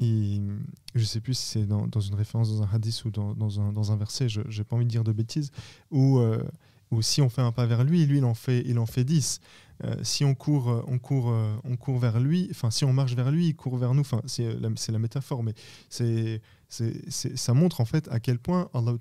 Je 0.00 1.04
sais 1.04 1.20
plus 1.20 1.34
si 1.34 1.46
c'est 1.46 1.66
dans, 1.66 2.00
une 2.00 2.14
référence 2.14 2.50
dans 2.50 2.62
un 2.62 2.68
hadith 2.72 3.04
ou 3.04 3.10
dans, 3.10 3.92
un, 3.92 3.96
verset, 3.96 4.28
je 4.28 4.40
n'ai 4.40 4.64
pas 4.64 4.76
envie 4.76 4.86
de 4.86 4.90
dire 4.90 5.04
de 5.04 5.12
bêtises, 5.12 5.50
où, 5.90 6.18
euh, 6.18 6.42
où 6.90 7.02
si 7.02 7.20
on 7.20 7.28
fait 7.28 7.42
un 7.42 7.52
pas 7.52 7.66
vers 7.66 7.84
lui, 7.84 8.06
lui 8.06 8.18
il 8.18 8.24
en 8.24 8.34
fait, 8.34 8.62
il 8.66 8.78
en 8.78 8.86
fait 8.86 9.04
dix. 9.04 9.40
Euh, 9.84 9.94
si 10.02 10.24
on 10.24 10.34
court, 10.34 10.70
euh, 10.70 10.82
on 10.86 10.98
court, 10.98 11.34
on 11.64 11.76
court 11.76 11.98
vers 11.98 12.18
lui, 12.18 12.48
enfin 12.50 12.70
si 12.70 12.84
on 12.84 12.92
marche 12.92 13.14
vers 13.14 13.30
lui, 13.30 13.48
il 13.48 13.56
court 13.56 13.76
vers 13.76 13.94
nous. 13.94 14.00
Enfin 14.00 14.22
c'est 14.26 14.48
la, 14.58 14.98
métaphore, 14.98 15.42
mais 15.42 15.54
ça 15.90 17.54
montre 17.54 17.80
en 17.80 17.84
fait 17.84 18.08
à 18.08 18.20
quel 18.20 18.38
point 18.38 18.70
Allah 18.72 18.94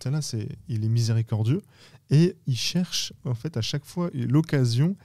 il 0.68 0.84
est 0.84 0.90
miséricordieux 0.90 1.62
et 2.10 2.36
il 2.46 2.58
cherche 2.58 3.14
en 3.26 3.36
fait 3.36 3.56
à 3.58 3.62
chaque 3.62 3.86
fois 3.86 4.10
l'occasion 4.14 4.96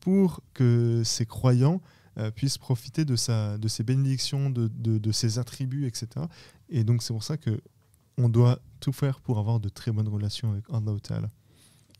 pour 0.00 0.42
que 0.52 1.02
ses 1.04 1.26
croyants 1.26 1.80
puissent 2.34 2.58
profiter 2.58 3.04
de 3.04 3.16
sa, 3.16 3.58
de 3.58 3.68
ses 3.68 3.84
bénédictions, 3.84 4.50
de, 4.50 4.68
de, 4.68 4.98
de 4.98 5.12
ses 5.12 5.38
attributs, 5.38 5.86
etc. 5.86 6.08
Et 6.68 6.84
donc 6.84 7.02
c'est 7.02 7.12
pour 7.12 7.24
ça 7.24 7.36
que 7.36 7.60
on 8.18 8.28
doit 8.28 8.58
tout 8.80 8.92
faire 8.92 9.20
pour 9.20 9.38
avoir 9.38 9.60
de 9.60 9.68
très 9.68 9.92
bonnes 9.92 10.08
relations 10.08 10.50
avec 10.52 10.64
Allah 10.70 10.92
Ta'ala. 11.00 11.30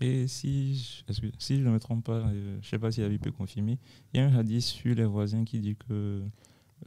Et 0.00 0.28
si, 0.28 1.04
si 1.38 1.58
je 1.58 1.64
ne 1.64 1.70
me 1.70 1.80
trompe 1.80 2.04
pas, 2.04 2.18
euh, 2.18 2.58
je 2.60 2.66
ne 2.66 2.70
sais 2.70 2.78
pas 2.78 2.92
si 2.92 3.00
David 3.00 3.20
peut 3.20 3.32
confirmer, 3.32 3.78
il 4.12 4.20
y 4.20 4.22
a 4.22 4.26
un 4.26 4.34
hadith 4.36 4.62
sur 4.62 4.94
les 4.94 5.04
voisins 5.04 5.44
qui 5.44 5.58
dit 5.58 5.76
que 5.76 6.22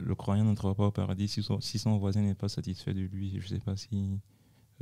le 0.00 0.14
croyant 0.14 0.44
n'entrera 0.44 0.74
pas 0.74 0.86
au 0.86 0.90
paradis 0.90 1.28
si 1.28 1.42
son, 1.42 1.60
si 1.60 1.78
son 1.78 1.98
voisin 1.98 2.22
n'est 2.22 2.34
pas 2.34 2.48
satisfait 2.48 2.94
de 2.94 3.00
lui. 3.02 3.38
Je 3.38 3.44
ne 3.44 3.48
sais 3.48 3.58
pas 3.58 3.76
si 3.76 4.18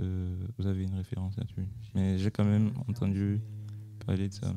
euh, 0.01 0.47
vous 0.59 0.67
avez 0.67 0.85
une 0.85 0.95
référence 0.95 1.37
là-dessus. 1.37 1.67
Mais 1.95 2.19
j'ai 2.19 2.31
quand 2.31 2.45
même 2.45 2.73
entendu 2.89 3.41
parler 4.07 4.29
de 4.29 4.35
ça. 4.35 4.55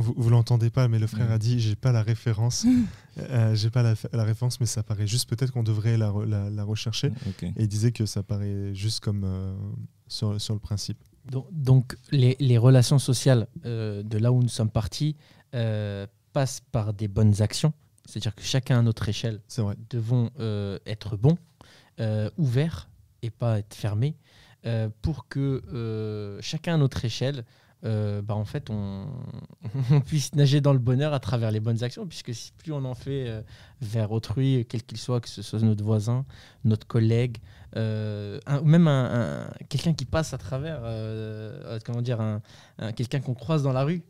Vous, 0.00 0.14
vous, 0.16 0.30
l'entendez 0.30 0.70
pas, 0.70 0.88
mais 0.88 0.98
le 0.98 1.06
frère 1.06 1.30
a 1.30 1.38
dit 1.38 1.60
j'ai 1.60 1.76
pas 1.76 1.92
la 1.92 2.02
référence, 2.02 2.66
euh, 3.18 3.54
j'ai 3.54 3.70
pas 3.70 3.82
la, 3.82 3.94
la, 4.12 4.24
référence, 4.24 4.58
mais 4.60 4.66
ça 4.66 4.82
paraît 4.82 5.06
juste. 5.06 5.28
Peut-être 5.28 5.52
qu'on 5.52 5.62
devrait 5.62 5.96
la, 5.96 6.12
la, 6.50 6.64
rechercher. 6.64 7.12
Et 7.42 7.62
il 7.62 7.68
disait 7.68 7.92
que 7.92 8.06
ça 8.06 8.22
paraît 8.22 8.74
juste 8.74 9.00
comme 9.00 9.26
sur, 10.08 10.40
sur 10.40 10.54
le 10.54 10.60
principe. 10.60 10.98
Donc, 11.52 11.96
les, 12.10 12.58
relations 12.58 12.98
sociales 12.98 13.46
euh, 13.64 14.02
de 14.02 14.18
là 14.18 14.32
où 14.32 14.42
nous 14.42 14.48
sommes 14.48 14.70
partis 14.70 15.16
euh, 15.54 16.06
passent 16.32 16.60
par 16.72 16.92
des 16.92 17.08
bonnes 17.08 17.42
actions. 17.42 17.72
C'est-à-dire 18.04 18.34
que 18.34 18.42
chacun 18.42 18.80
à 18.80 18.82
notre 18.82 19.08
échelle 19.08 19.40
devons 19.90 20.30
euh, 20.40 20.78
être 20.86 21.16
bons, 21.16 21.38
ouverts 22.38 22.88
et 23.22 23.30
pas 23.30 23.58
être 23.58 23.74
fermés, 23.74 24.16
pour 25.02 25.28
que 25.28 26.38
chacun 26.40 26.74
à 26.74 26.78
notre 26.78 27.04
échelle 27.04 27.44
euh, 27.84 28.20
bah 28.20 28.34
en 28.34 28.44
fait, 28.44 28.68
on, 28.70 29.06
puisse 30.06 30.34
nager 30.34 30.60
dans 30.60 30.72
le 30.72 30.78
bonheur 30.78 31.14
à 31.14 31.20
travers 31.20 31.50
les 31.50 31.60
bonnes 31.60 31.82
actions, 31.82 32.06
puisque 32.06 32.34
si 32.34 32.52
plus 32.58 32.72
on 32.72 32.84
en 32.84 32.94
fait 32.94 33.28
euh, 33.28 33.42
vers 33.80 34.12
autrui, 34.12 34.66
quel 34.68 34.82
qu'il 34.82 34.98
soit, 34.98 35.20
que 35.20 35.28
ce 35.28 35.42
soit 35.42 35.60
notre 35.60 35.82
voisin, 35.82 36.24
notre 36.64 36.86
collègue, 36.86 37.38
euh, 37.76 38.38
même 38.64 38.88
un, 38.88 39.48
quelqu'un 39.68 39.94
qui 39.94 40.04
passe 40.04 40.34
à 40.34 40.38
travers, 40.38 40.80
comment 41.84 42.02
dire, 42.02 42.20
un, 42.20 42.42
quelqu'un 42.92 43.20
qu'on 43.20 43.34
croise 43.34 43.62
dans 43.62 43.72
la 43.72 43.84
rue, 43.84 44.02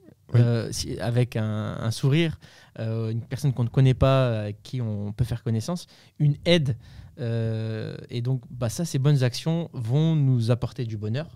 avec 1.00 1.37
un, 1.37 1.90
sourire, 1.90 2.38
une 2.78 3.20
personne 3.20 3.52
qu'on 3.52 3.64
ne 3.64 3.68
connaît 3.68 3.94
pas, 3.94 4.40
avec 4.40 4.62
qui 4.62 4.80
on 4.80 5.12
peut 5.12 5.24
faire 5.24 5.42
connaissance, 5.42 5.87
une 6.18 6.37
aide. 6.46 6.76
et 7.18 8.22
donc, 8.22 8.42
bah, 8.50 8.70
ça, 8.70 8.85
ces 8.85 8.98
bonnes 8.98 9.22
actions 9.22 9.68
vont 9.74 10.16
nous 10.16 10.50
apporter 10.50 10.87
du 10.87 10.96
bonheur 10.96 11.28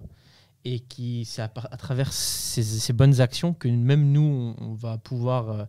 et 0.65 0.81
qui 0.81 1.25
c'est 1.25 1.43
à, 1.43 1.49
travers 1.49 2.13
ces, 2.13 2.93
bonnes 2.93 3.21
actions 3.21 3.53
que 3.53 3.69
même 3.69 4.13
nous 4.13 4.55
on, 4.59 4.75
va 4.75 4.99
pouvoir 4.99 5.51
euh, 5.51 5.65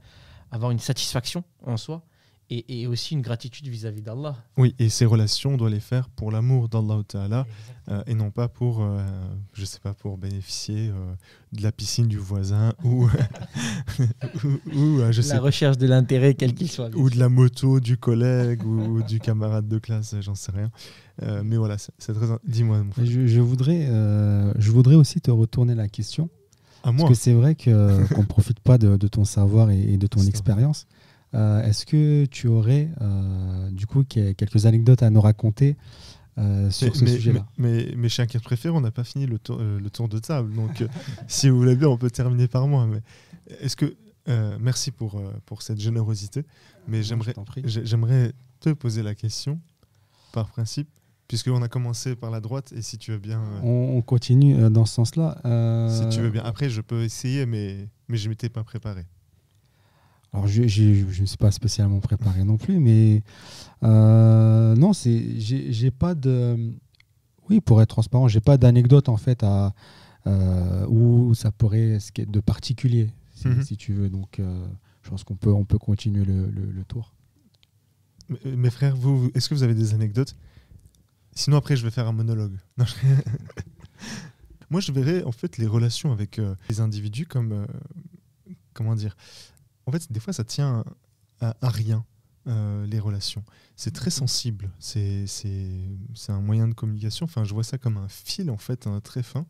avoir 0.52 0.72
une 0.72 0.80
satisfaction 0.80 1.44
en 1.66 1.78
soi 1.78 2.04
et, 2.50 2.88
aussi 2.88 3.14
une 3.16 3.22
gratitude 3.22 3.68
vis-à-vis 3.68 4.02
d'Allah. 4.02 4.36
Oui, 4.58 4.76
et 4.80 4.90
ces 4.90 5.06
relations, 5.06 5.54
on 5.54 5.58
doit 5.58 5.70
les 5.70 5.80
faire 5.80 6.10
pour 6.10 6.32
l'amour 6.32 6.70
d'Allah 6.70 7.02
Ta'ala 7.08 7.46
euh, 7.90 8.04
et 8.08 8.14
non 8.14 8.32
pas 8.32 8.48
pour, 8.48 8.82
euh, 8.82 9.04
je 9.54 9.66
sais 9.66 9.80
pas, 9.80 9.94
pour 9.94 10.18
bénéficier 10.18 10.92
de 11.52 11.64
la 11.64 11.72
piscine 11.72 12.08
du 12.08 12.18
voisin 12.18 12.74
ou, 12.84 13.08
ou, 14.74 15.00
je 15.12 15.22
sais, 15.22 15.34
la 15.34 15.42
recherche 15.42 15.78
de 15.78 15.88
l'intérêt 15.88 16.36
quel 16.36 16.54
qu'il 16.54 16.70
soit. 16.70 16.96
Ou 16.96 17.10
de 17.10 17.18
la 17.18 17.30
moto 17.30 17.80
du 17.80 17.98
collègue 17.98 18.64
ou 18.66 19.02
du 19.04 19.20
camarade 19.20 19.68
de 19.68 19.80
classe, 19.80 20.16
j'en 20.22 20.36
sais 20.36 20.52
rien. 20.52 20.70
Euh, 21.24 21.42
mais 21.44 21.58
voilà, 21.58 21.78
c'est 21.78 22.14
très. 22.14 22.26
Dis-moi. 22.46 22.84
Je, 23.02 23.28
je, 23.28 23.42
voudrais, 23.42 23.88
euh, 23.90 24.54
je 24.58 24.72
voudrais 24.72 24.96
aussi 24.96 25.22
te 25.22 25.32
retourner 25.32 25.76
la 25.76 25.88
question. 25.88 26.30
À 26.84 26.92
moi. 26.92 27.08
Parce 27.08 27.18
que 27.18 27.24
c'est 27.24 27.34
vrai 27.34 27.56
qu'on 27.56 27.72
ne 27.72 28.26
profite 28.26 28.60
pas 28.60 28.78
de, 28.78 28.96
ton 29.08 29.26
savoir 29.26 29.72
et, 29.72 29.98
de 29.98 30.08
ton 30.08 30.22
expérience. 30.22 30.88
Euh, 31.36 31.64
est-ce 31.64 31.86
que 31.86 32.26
tu 32.26 32.48
aurais, 32.48 32.90
du 33.72 33.86
coup, 33.86 34.04
quelques 34.04 34.66
anecdotes 34.66 35.04
à 35.04 35.10
nous 35.10 35.22
raconter 35.22 35.76
sur 36.70 36.96
ce 36.96 37.06
sujet-là? 37.06 37.46
mais, 37.58 37.94
mais, 37.96 38.10
chez 38.10 38.24
un 38.24 38.40
préféré, 38.40 38.76
on 38.76 38.82
n'a 38.82 38.92
pas 38.92 39.04
fini 39.04 39.26
le 39.26 39.40
tour, 39.40 39.60
le 39.60 39.90
tour 39.90 40.08
de 40.08 40.20
table. 40.20 40.54
Donc, 40.54 40.84
si 41.28 41.50
vous 41.50 41.58
voulez 41.58 41.76
bien, 41.76 41.90
on 41.90 41.98
peut 41.98 42.12
terminer 42.12 42.48
par 42.48 42.68
moi. 42.68 42.88
Mais 42.88 43.02
est-ce 43.60 43.76
que. 43.76 43.96
merci 44.60 44.92
pour, 44.92 45.22
pour 45.46 45.62
cette 45.62 45.80
générosité. 45.80 46.44
Mais 46.88 47.04
j'aimerais 47.04 48.34
te 48.60 48.70
poser 48.70 49.04
la 49.04 49.16
question, 49.16 49.60
par 50.32 50.48
principe. 50.48 50.90
Puisqu'on 51.28 51.62
a 51.64 51.68
commencé 51.68 52.16
par 52.16 52.30
la 52.30 52.40
droite, 52.40 52.72
et 52.76 52.84
si 52.84 53.00
tu 53.00 53.12
veux 53.12 53.18
bien. 53.18 53.42
Euh, 53.42 53.62
on, 53.64 54.02
continue 54.04 54.56
euh, 54.62 54.70
dans 54.70 54.86
ce 54.86 54.94
sens-là. 54.94 55.40
Si 55.90 56.08
tu 56.10 56.22
veux 56.22 56.30
bien. 56.30 56.44
Après, 56.44 56.70
je 56.70 56.82
peux 56.82 57.02
essayer, 57.02 57.48
mais, 57.48 57.90
mais 58.08 58.18
je 58.18 58.26
ne 58.26 58.30
m'étais 58.30 58.50
pas 58.50 58.64
préparé. 58.64 59.06
Alors, 60.36 60.48
je, 60.48 60.68
je, 60.68 61.22
ne 61.22 61.26
suis 61.26 61.38
pas 61.38 61.50
spécialement 61.52 62.02
préparé 62.02 62.44
non 62.44 62.58
plus, 62.58 62.80
mais 62.80 63.24
euh, 63.84 64.76
non, 64.76 64.92
j'ai 64.94 65.92
pas 65.92 66.14
de. 66.14 66.74
Oui, 67.50 67.62
pour 67.62 67.82
être 67.82 67.90
transparent, 67.90 68.28
j'ai 68.28 68.42
pas 68.42 68.58
d'anecdote 68.58 69.08
en 69.08 69.16
fait 69.16 69.44
à, 69.44 69.74
où 70.90 71.34
ça 71.36 71.52
pourrait 71.52 72.00
de 72.18 72.40
particulier. 72.42 73.12
si, 73.34 73.48
mhm. 73.48 73.64
tu 73.78 73.94
veux. 73.94 74.10
Donc, 74.10 74.42
je 75.04 75.10
pense 75.10 75.24
qu'on 75.24 75.38
peut, 75.38 75.54
on 75.54 75.64
peut 75.64 75.78
continuer 75.78 76.26
le, 76.26 76.50
le, 76.50 76.84
tour. 76.84 77.14
Mes 78.44 78.72
frères, 78.72 78.98
vous, 78.98 79.32
est-ce 79.36 79.48
que 79.48 79.56
vous 79.56 79.64
avez 79.64 79.76
des 79.76 79.94
anecdotes? 79.94 80.36
Sinon, 81.32 81.56
après, 81.58 81.78
je 81.78 81.84
vais 81.86 81.92
faire 81.92 82.08
un 82.08 82.14
monologue. 82.14 82.58
Moi, 84.70 84.82
je 84.82 84.92
verrais 84.92 85.24
en 85.24 85.32
fait 85.32 85.58
les 85.58 85.68
relations 85.68 86.12
avec 86.12 86.42
les 86.70 86.82
individus 86.82 87.26
comme. 87.26 87.66
comment 88.74 88.96
dire 88.96 89.16
En 89.86 89.92
fait, 89.92 90.12
des 90.12 90.20
fois, 90.20 90.34
ça 90.34 90.44
tient 90.44 90.84
à 91.42 91.56
rien. 91.62 92.06
Euh, 92.48 92.86
les 92.86 93.00
relations. 93.00 93.44
C'est 93.76 93.92
très 93.92 94.12
sensible, 94.12 94.70
c'est 94.78 95.26
un 96.30 96.42
moyen 96.42 96.68
de 96.68 96.76
communication. 96.76 97.24
Enfin, 97.24 97.44
je 97.44 97.52
vois 97.56 97.64
ça 97.64 97.80
comme 97.80 97.98
un 97.98 98.08
fil, 98.08 98.52
en 98.52 98.58
fait, 98.58 98.86
un 98.86 99.00
très 99.02 99.24
fin. 99.24 99.48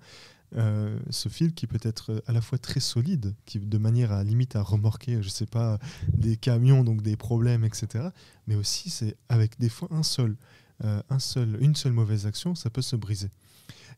Euh, 0.55 0.97
ce 1.09 1.27
fil 1.27 1.53
qui 1.53 1.67
peut 1.67 1.79
être 1.81 2.23
à 2.25 2.31
la 2.31 2.39
fois 2.39 2.57
très 2.57 2.79
solide, 2.79 3.35
qui 3.45 3.59
de 3.59 3.77
manière 3.77 4.13
à 4.13 4.23
limite 4.23 4.55
à 4.55 4.61
remorquer, 4.61 5.21
je 5.21 5.27
sais 5.27 5.45
pas, 5.45 5.77
des 6.13 6.37
camions, 6.37 6.85
donc 6.85 7.01
des 7.01 7.17
problèmes, 7.17 7.65
etc. 7.65 8.07
Mais 8.47 8.55
aussi, 8.55 8.89
c'est 8.89 9.17
avec 9.27 9.59
des 9.59 9.67
fois 9.69 9.89
un 9.91 10.03
seul, 10.03 10.37
euh, 10.85 11.01
un 11.09 11.19
seul, 11.19 11.57
une 11.61 11.75
seule 11.75 11.91
mauvaise 11.91 12.25
action, 12.25 12.55
ça 12.55 12.69
peut 12.69 12.81
se 12.81 12.95
briser. 12.95 13.29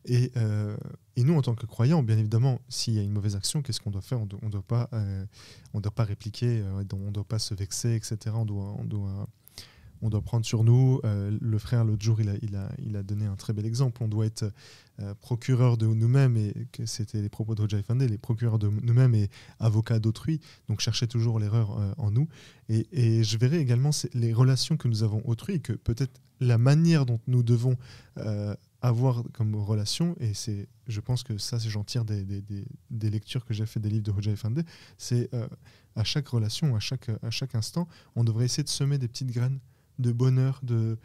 Et, 0.04 0.32
euh, 0.36 0.76
et, 1.16 1.24
nous, 1.24 1.34
en 1.34 1.42
tant 1.42 1.54
que 1.54 1.66
croyants, 1.66 2.02
bien 2.02 2.18
évidemment, 2.18 2.60
s'il 2.68 2.94
y 2.94 2.98
a 2.98 3.02
une 3.02 3.12
mauvaise 3.12 3.36
action, 3.36 3.62
qu'est-ce 3.62 3.80
qu'on 3.80 3.90
doit 3.90 4.02
faire? 4.02 4.20
On 4.20 4.26
ne 4.46 4.50
doit, 4.50 4.62
pas, 4.62 4.88
euh, 4.92 5.24
doit 5.74 5.94
pas 5.94 6.04
répliquer, 6.04 6.60
euh, 6.60 6.84
on 6.92 6.96
ne 7.06 7.10
doit 7.10 7.24
pas 7.24 7.38
se 7.38 7.54
vexer, 7.54 7.94
etc. 7.94 8.16
On 8.34 8.44
doit, 8.44 8.74
on 8.78 8.84
doit, 8.84 9.28
on 10.00 10.10
doit 10.10 10.22
prendre 10.22 10.46
sur 10.46 10.62
nous. 10.64 11.00
le 11.04 11.58
frère, 11.58 11.84
l'autre 11.84 12.02
jour, 12.02 12.20
il 12.20 12.28
a, 12.28 12.34
il, 12.42 12.54
a, 12.56 12.70
il 12.78 12.96
a 12.96 13.02
donné 13.02 13.26
un 13.26 13.34
très 13.34 13.52
bel 13.52 13.66
exemple. 13.66 14.02
On 14.02 14.08
doit 14.08 14.26
être 14.26 14.52
procureur 15.20 15.76
de 15.76 15.86
nous-mêmes, 15.86 16.36
et 16.36 16.54
c'était 16.84 17.20
les 17.20 17.28
propos 17.28 17.56
de 17.56 17.62
Roger 17.62 17.82
Fandé, 17.82 18.06
les 18.06 18.18
procureurs 18.18 18.60
de 18.60 18.68
nous-mêmes 18.68 19.14
et 19.16 19.28
avocats 19.58 19.98
d'autrui. 19.98 20.40
Donc, 20.68 20.80
chercher 20.80 21.08
toujours 21.08 21.40
l'erreur 21.40 21.76
en 21.98 22.12
nous. 22.12 22.28
Et, 22.68 22.86
et, 22.92 23.24
je 23.24 23.36
verrai 23.38 23.58
également 23.58 23.90
les 24.14 24.32
relations 24.32 24.76
que 24.76 24.86
nous 24.86 25.02
avons 25.02 25.20
autrui, 25.24 25.54
et 25.54 25.60
que 25.60 25.72
peut-être 25.72 26.20
la 26.38 26.58
manière 26.58 27.04
dont 27.04 27.18
nous 27.26 27.42
devons 27.42 27.76
avoir 28.80 29.24
comme 29.32 29.56
relation, 29.56 30.14
et 30.20 30.34
c'est, 30.34 30.68
je 30.86 31.00
pense 31.00 31.22
que 31.24 31.36
ça, 31.38 31.58
c'est 31.58 31.68
j'en 31.68 31.84
tire 31.84 32.04
des, 32.04 32.24
des, 32.24 33.10
lectures 33.10 33.44
que 33.44 33.52
j'ai 33.52 33.66
fait 33.66 33.80
des 33.80 33.90
livres 33.90 34.04
de 34.04 34.10
Roger 34.10 34.36
Fandé, 34.36 34.62
c'est 34.96 35.32
euh, 35.34 35.48
à 35.96 36.04
chaque 36.04 36.28
relation, 36.28 36.76
à 36.76 36.80
chaque, 36.80 37.08
à 37.22 37.30
chaque 37.30 37.54
instant, 37.54 37.88
on 38.14 38.22
devrait 38.22 38.44
essayer 38.44 38.62
de 38.62 38.68
semer 38.68 38.98
des 38.98 39.08
petites 39.08 39.32
graines 39.32 39.58
de 39.98 40.12
bonheur, 40.12 40.60
de, 40.62 40.96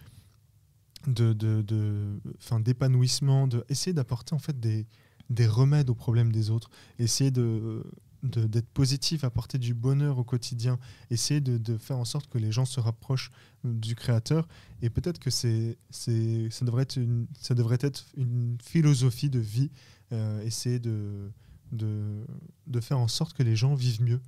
de, 1.07 1.33
de, 1.33 1.61
de 1.63 2.19
d'épanouissement, 2.59 3.47
de 3.47 3.65
essayer 3.69 3.93
d'apporter 3.93 4.35
en 4.35 4.39
fait 4.39 4.59
des, 4.59 4.85
des 5.31 5.47
remèdes 5.47 5.89
aux 5.89 5.95
problèmes 5.95 6.31
des 6.31 6.51
autres, 6.51 6.69
essayer 6.99 7.31
de 7.31 7.83
d'être 8.23 8.69
positif, 8.69 9.23
apporter 9.23 9.57
du 9.57 9.73
bonheur 9.73 10.17
au 10.17 10.23
quotidien, 10.23 10.79
essayer 11.11 11.41
de, 11.41 11.77
faire 11.77 11.97
en 11.97 12.05
sorte 12.05 12.27
que 12.29 12.37
les 12.37 12.51
gens 12.51 12.65
se 12.65 12.79
rapprochent 12.79 13.31
du 13.63 13.95
créateur. 13.95 14.47
Et 14.81 14.89
peut-être 14.89 15.19
que 15.19 15.29
c'est, 15.29 15.77
c'est, 15.89 16.49
ça, 16.49 16.65
devrait 16.65 16.83
être 16.83 16.95
une, 16.97 17.27
ça 17.39 17.53
devrait 17.53 17.79
être 17.81 18.05
une 18.17 18.57
philosophie 18.63 19.29
de 19.29 19.39
vie, 19.39 19.69
euh, 20.13 20.41
essayer 20.43 20.79
de, 20.79 21.31
de, 21.71 22.25
de, 22.67 22.79
faire 22.79 22.99
en 22.99 23.07
sorte 23.07 23.35
que 23.35 23.43
les 23.43 23.55
gens 23.55 23.75
vivent 23.75 24.01
mieux. 24.01 24.21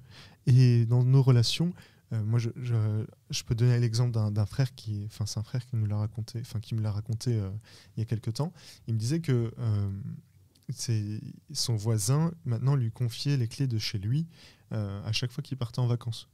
Et 0.46 0.86
dans 0.86 1.04
nos 1.04 1.24
relations, 1.24 1.74
euh, 2.14 2.24
moi, 2.24 2.38
je, 2.38 2.50
je, 2.58 3.44
peux 3.44 3.56
donner 3.56 3.80
l'exemple 3.80 4.12
d'un, 4.12 4.46
frère 4.46 4.76
qui, 4.76 5.04
enfin, 5.06 5.26
c'est 5.26 5.40
un 5.40 5.44
frère 5.44 5.66
qui 5.66 5.76
nous 5.78 5.86
l'a 5.86 5.98
raconté, 5.98 6.40
enfin, 6.42 6.60
qui 6.60 6.76
me 6.76 6.82
l'a 6.82 6.92
raconté 6.92 7.40
euh, 7.40 7.50
il 7.96 8.02
y 8.02 8.04
a 8.04 8.06
quelques 8.06 8.34
temps. 8.34 8.54
Il 8.88 8.94
me 8.94 9.00
disait 9.00 9.22
que 9.22 9.54
son 11.54 11.76
voisin 11.76 12.32
maintenant 12.46 12.76
lui 12.76 12.92
confiait 12.92 13.38
les 13.38 13.48
clés 13.48 13.68
de 13.68 13.78
chez 13.78 14.00
lui 14.00 14.28
euh, 14.72 15.02
à 15.04 15.12
chaque 15.12 15.32
fois 15.32 15.44
qu'il 15.44 15.58
partait 15.58 15.80
en 15.80 15.88
vacances. 15.88 16.28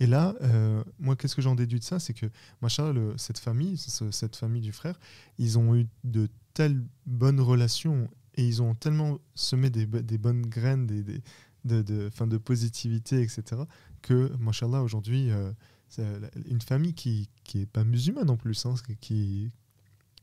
Et 0.00 0.06
là, 0.06 0.34
euh, 0.42 0.84
moi, 0.98 1.16
qu'est-ce 1.16 1.34
que 1.34 1.42
j'en 1.42 1.54
déduis 1.54 1.80
de 1.80 1.84
ça? 1.84 1.98
C'est 1.98 2.14
que, 2.14 2.26
machin, 2.62 2.94
cette 3.16 3.38
famille, 3.38 3.76
cette 3.78 4.36
famille 4.36 4.62
du 4.62 4.72
frère, 4.72 4.98
ils 5.38 5.58
ont 5.58 5.74
eu 5.74 5.86
de 6.04 6.28
telles 6.54 6.84
bonnes 7.06 7.40
relations 7.40 8.08
et 8.34 8.46
ils 8.46 8.62
ont 8.62 8.74
tellement 8.74 9.18
semé 9.34 9.70
des, 9.70 9.86
bonnes 9.86 10.42
graines 10.42 10.86
des, 10.86 11.02
de, 11.64 11.82
de, 11.82 12.10
fin, 12.10 12.28
de 12.28 12.38
positivité, 12.38 13.20
etc., 13.22 13.62
que, 14.02 14.30
machallah, 14.38 14.82
aujourd'hui, 14.82 15.30
euh, 15.30 15.50
c'est 15.88 16.04
une 16.48 16.60
famille 16.60 16.94
qui 16.94 17.28
n'est 17.54 17.66
pas 17.66 17.82
musulmane 17.82 18.30
en 18.30 18.36
plus, 18.36 18.66
hein, 18.66 18.74
qui, 19.00 19.50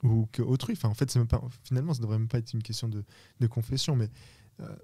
ou 0.03 0.27
que 0.31 0.41
autrui. 0.41 0.73
Enfin, 0.73 0.89
en 0.89 0.93
fait, 0.93 1.09
c'est 1.09 1.19
même 1.19 1.27
pas, 1.27 1.41
finalement, 1.63 1.93
ça 1.93 2.01
devrait 2.01 2.19
même 2.19 2.27
pas 2.27 2.39
être 2.39 2.53
une 2.53 2.63
question 2.63 2.87
de, 2.87 3.03
de 3.39 3.47
confession, 3.47 3.95
mais 3.95 4.09
euh, 4.61 4.75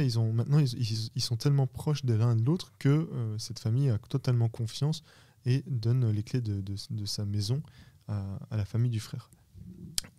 ils 0.00 0.18
ont 0.18 0.32
maintenant 0.32 0.58
ils, 0.58 1.10
ils, 1.14 1.22
sont 1.22 1.36
tellement 1.36 1.66
proches 1.66 2.04
de 2.04 2.14
l'un 2.14 2.36
et 2.36 2.40
de 2.40 2.44
l'autre 2.44 2.72
que 2.78 2.88
euh, 2.88 3.38
cette 3.38 3.58
famille 3.58 3.88
a 3.90 3.98
totalement 3.98 4.48
confiance 4.48 5.02
et 5.46 5.62
donne 5.66 6.10
les 6.10 6.22
clés 6.22 6.40
de, 6.40 6.60
de, 6.60 6.74
de 6.90 7.04
sa 7.06 7.24
maison 7.24 7.62
à, 8.08 8.38
à, 8.50 8.56
la 8.56 8.64
famille 8.64 8.90
du 8.90 9.00
frère. 9.00 9.30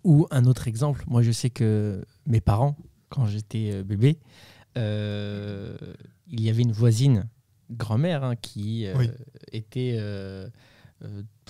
Ou 0.03 0.27
un 0.31 0.45
autre 0.45 0.67
exemple, 0.67 1.03
moi 1.07 1.21
je 1.21 1.31
sais 1.31 1.49
que 1.49 2.03
mes 2.25 2.41
parents, 2.41 2.75
quand 3.09 3.27
j'étais 3.27 3.71
euh, 3.71 3.83
bébé, 3.83 4.19
euh, 4.77 5.77
il 6.27 6.41
y 6.41 6.49
avait 6.49 6.63
une 6.63 6.71
voisine, 6.71 7.29
grand-mère, 7.71 8.23
hein, 8.23 8.35
qui 8.35 8.87
était 9.51 9.97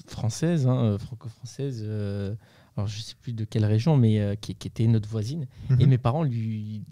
française, 0.07 0.67
hein, 0.67 0.97
franco-française 0.97 1.85
alors 2.77 2.87
je 2.87 2.99
sais 2.99 3.15
plus 3.21 3.33
de 3.33 3.45
quelle 3.45 3.65
région, 3.65 3.95
mais 3.95 4.19
euh, 4.19 4.35
qui, 4.35 4.51
était 4.51 4.87
notre 4.87 5.07
voisine. 5.07 5.47
Et 5.79 5.85
mhm. 5.85 5.89
mes 5.89 5.97
parents 5.97 6.23
lui, 6.23 6.83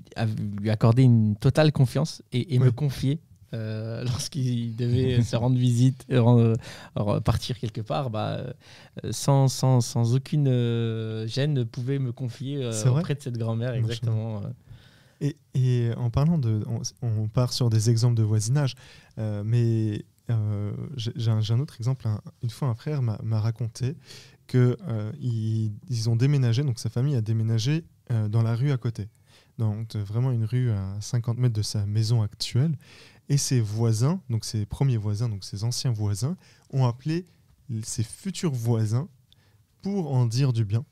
lui 0.61 0.69
accordaient 0.69 1.03
une 1.03 1.35
totale 1.35 1.71
confiance 1.71 2.21
et, 2.31 2.57
me 2.59 2.71
confiaient 2.71 3.19
euh, 3.53 4.03
lorsqu'ils 4.05 4.75
devaient 4.75 5.21
se 5.21 5.35
rendre 5.35 5.57
visite, 5.57 6.05
euh, 6.09 6.55
partir 7.25 7.59
quelque 7.59 7.81
part, 7.81 8.09
bah, 8.09 8.53
sans, 9.11 9.49
sans, 9.49 9.81
sans, 9.81 10.15
aucune 10.15 11.25
gêne, 11.27 11.65
pouvaient 11.65 11.99
me 11.99 12.11
confier 12.11 12.65
auprès 12.85 13.15
de 13.15 13.21
cette 13.21 13.37
grand-mère, 13.37 13.73
exactement. 13.73 14.41
Et, 15.19 15.37
et, 15.53 15.91
en 15.95 16.09
parlant 16.09 16.37
de. 16.37 16.63
On, 17.01 17.27
part 17.27 17.53
sur 17.53 17.69
des 17.69 17.89
exemples 17.89 18.15
de 18.15 18.23
voisinage, 18.23 18.75
mais 19.17 20.05
j'ai 20.95 21.29
un, 21.29 21.39
un, 21.49 21.59
autre 21.59 21.75
exemple. 21.77 22.07
une 22.41 22.49
fois, 22.49 22.69
un 22.69 22.75
frère 22.75 23.01
m'a 23.01 23.39
raconté 23.39 23.95
qu'ils 24.47 24.75
euh, 24.87 25.11
ils 25.89 26.09
ont 26.09 26.15
déménagé, 26.15 26.63
donc 26.63 26.79
sa 26.79 26.89
famille 26.89 27.15
a 27.15 27.21
déménagé 27.21 27.85
euh, 28.11 28.27
dans 28.27 28.41
la 28.41 28.55
rue 28.55 28.71
à 28.71 28.77
côté. 28.77 29.09
Donc 29.57 29.95
vraiment 29.95 30.31
une 30.31 30.45
rue 30.45 30.71
à 30.71 30.97
50 30.99 31.37
mètres 31.37 31.55
de 31.55 31.61
sa 31.61 31.85
maison 31.85 32.21
actuelle. 32.21 32.77
Et 33.29 33.37
ses 33.37 33.61
voisins, 33.61 34.21
donc 34.29 34.43
ses 34.43 34.65
premiers 34.65 34.97
voisins, 34.97 35.29
donc 35.29 35.43
ses 35.43 35.63
anciens 35.63 35.91
voisins, 35.91 36.35
ont 36.71 36.85
appelé 36.85 37.25
ses 37.83 38.03
futurs 38.03 38.51
voisins 38.51 39.07
pour 39.81 40.13
en 40.13 40.25
dire 40.25 40.51
du 40.51 40.65
bien 40.65 40.83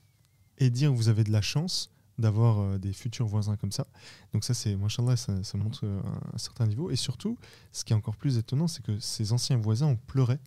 et 0.58 0.70
dire 0.70 0.94
vous 0.94 1.10
avez 1.10 1.24
de 1.24 1.32
la 1.32 1.42
chance 1.42 1.92
d'avoir 2.18 2.60
euh, 2.60 2.78
des 2.78 2.94
futurs 2.94 3.26
voisins 3.26 3.58
comme 3.58 3.72
ça. 3.72 3.88
Donc 4.34 4.44
ça, 4.44 4.54
c'est, 4.54 4.76
machallah, 4.76 5.18
ça, 5.18 5.44
ça 5.44 5.58
montre 5.58 5.86
un, 5.86 6.38
certain 6.38 6.68
niveau. 6.68 6.92
Et 6.92 6.96
surtout, 6.96 7.38
ce 7.72 7.84
qui 7.84 7.94
est 7.94 7.96
encore 7.96 8.16
plus 8.16 8.38
étonnant, 8.38 8.68
c'est 8.68 8.84
que 8.84 9.00
ses 9.00 9.34
anciens 9.34 9.58
voisins 9.58 9.88
ont 9.88 9.98
pleuré 9.98 10.38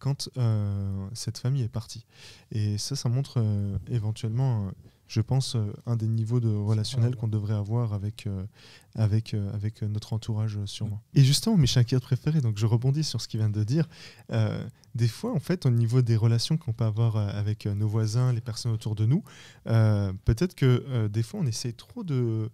quand 0.00 0.28
euh, 0.36 1.08
cette 1.12 1.38
famille 1.38 1.62
est 1.62 1.68
partie. 1.68 2.04
Et 2.50 2.78
ça, 2.78 2.96
ça 2.96 3.08
montre 3.08 3.34
euh, 3.36 3.78
éventuellement, 3.88 4.66
euh, 4.66 4.70
je 5.06 5.20
pense, 5.20 5.56
un 5.86 5.96
des 5.96 6.08
niveaux 6.08 6.40
de 6.40 6.48
relationnel 6.48 7.14
qu'on 7.14 7.28
devrait 7.28 7.54
avoir 7.54 7.92
avec, 7.92 8.28
avec, 8.94 9.34
avec 9.52 9.82
notre 9.82 10.12
entourage 10.12 10.64
sûrement. 10.66 11.02
Et 11.14 11.24
justement, 11.24 11.56
mes 11.56 11.66
shakirs 11.66 12.00
préférés, 12.00 12.40
donc 12.40 12.58
je 12.58 12.66
rebondis 12.66 13.02
sur 13.02 13.20
ce 13.20 13.26
qu'il 13.26 13.40
vient 13.40 13.50
de 13.50 13.64
dire, 13.64 13.88
des 14.94 15.08
fois, 15.08 15.32
en 15.32 15.40
fait, 15.40 15.66
au 15.66 15.70
niveau 15.70 16.00
des 16.00 16.14
relations 16.14 16.56
qu'on 16.56 16.72
peut 16.72 16.84
avoir 16.84 17.16
avec 17.16 17.66
nos 17.66 17.88
voisins, 17.88 18.32
les 18.32 18.40
personnes 18.40 18.70
autour 18.70 18.94
de 18.94 19.04
nous, 19.04 19.24
peut-être 19.64 20.54
que 20.54 21.08
des 21.08 21.24
fois, 21.24 21.40
on 21.40 21.46
essaie 21.46 21.72
trop 21.72 22.04
de 22.04 22.48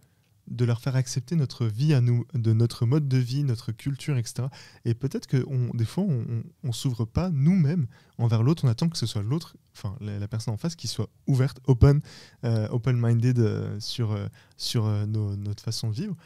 de 0.48 0.64
leur 0.64 0.80
faire 0.80 0.96
accepter 0.96 1.36
notre 1.36 1.66
vie 1.66 1.94
à 1.94 2.00
nous, 2.00 2.24
de 2.34 2.52
notre 2.52 2.86
mode 2.86 3.08
de 3.08 3.18
vie, 3.18 3.42
notre 3.42 3.72
culture, 3.72 4.16
etc. 4.16 4.48
Et 4.84 4.94
peut-être 4.94 5.26
que 5.26 5.44
des 5.76 5.84
fois, 5.84 6.04
on 6.04 6.44
ne 6.62 6.72
s'ouvre 6.72 7.04
pas 7.04 7.30
nous-mêmes 7.30 7.86
envers 8.18 8.42
l'autre, 8.42 8.64
on 8.64 8.68
attend 8.68 8.88
que 8.88 8.98
ce 8.98 9.06
soit 9.06 9.22
l'autre, 9.22 9.56
enfin 9.74 9.96
la, 10.00 10.26
personne 10.28 10.54
en 10.54 10.56
face, 10.56 10.76
qui 10.76 10.88
soit 10.88 11.08
ouverte, 11.26 11.60
open, 11.66 12.00
euh, 12.44 12.68
open-minded 12.68 13.38
euh, 13.38 13.78
sur, 13.80 14.12
euh, 14.12 14.26
sur 14.56 14.86
notre 15.06 15.62
façon 15.62 15.90
de 15.90 15.94
vivre. 15.94 16.16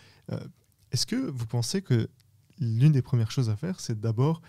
Est-ce 0.93 1.07
que 1.07 1.17
vous 1.17 1.47
pensez 1.47 1.83
que 1.83 2.09
l'une 2.61 2.93
des 2.93 3.03
premières 3.03 3.31
choses 3.31 3.51
à 3.51 3.57
faire, 3.57 3.81
c'est 3.81 4.01
d'abord 4.01 4.43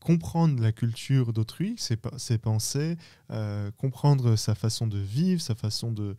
comprendre 0.00 0.62
la 0.62 0.72
culture 0.72 1.34
d'autrui, 1.34 1.74
ses, 1.76 2.38
pensées, 2.38 2.96
comprendre 3.76 4.36
sa 4.36 4.54
façon 4.54 4.86
de 4.86 4.98
vivre, 4.98 5.42
sa 5.42 5.54
façon 5.54 5.92
de, 5.92 6.16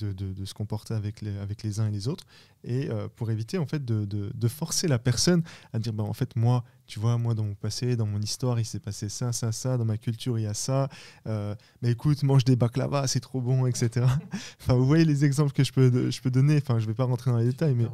se 0.00 0.54
comporter 0.54 0.94
avec 0.94 1.20
les, 1.20 1.36
avec 1.38 1.62
les 1.62 1.80
uns 1.80 1.88
et 1.88 1.90
les 1.90 2.08
autres, 2.08 2.24
et 2.62 2.90
euh, 2.90 3.08
pour 3.16 3.30
éviter 3.30 3.58
en 3.58 3.66
fait 3.66 3.84
de, 3.84 4.48
forcer 4.48 4.88
la 4.88 4.98
personne 4.98 5.42
à 5.72 5.78
dire 5.78 5.92
bah, 5.92 6.04
en 6.04 6.12
fait 6.12 6.36
moi, 6.36 6.64
tu 6.86 7.00
vois, 7.00 7.18
moi 7.18 7.34
dans 7.34 7.44
mon 7.44 7.54
passé, 7.54 7.96
dans 7.96 8.06
mon 8.06 8.20
histoire, 8.20 8.60
il 8.60 8.64
s'est 8.64 8.80
passé 8.80 9.08
ça, 9.08 9.32
ça, 9.32 9.52
ça, 9.52 9.76
dans 9.76 9.84
ma 9.84 9.96
culture 9.96 10.38
il 10.38 10.42
y 10.42 10.46
a 10.46 10.54
ça, 10.54 10.88
euh, 11.26 11.54
mais 11.82 11.90
écoute, 11.90 12.22
mange 12.22 12.44
des 12.44 12.56
baklava, 12.56 13.06
c'est 13.06 13.20
trop 13.20 13.40
bon, 13.40 13.66
etc. 13.66 14.06
enfin, 14.60 14.74
vous 14.74 14.86
voyez 14.86 15.04
les 15.04 15.24
exemples 15.24 15.52
que 15.52 15.64
je 15.64 15.72
peux, 15.72 16.10
je 16.10 16.20
peux 16.20 16.30
donner, 16.30 16.56
enfin 16.56 16.78
je 16.78 16.86
vais 16.86 16.94
pas 16.94 17.04
rentrer 17.04 17.30
dans 17.30 17.38
les 17.38 17.46
détails, 17.46 17.74
mais... 17.74 17.86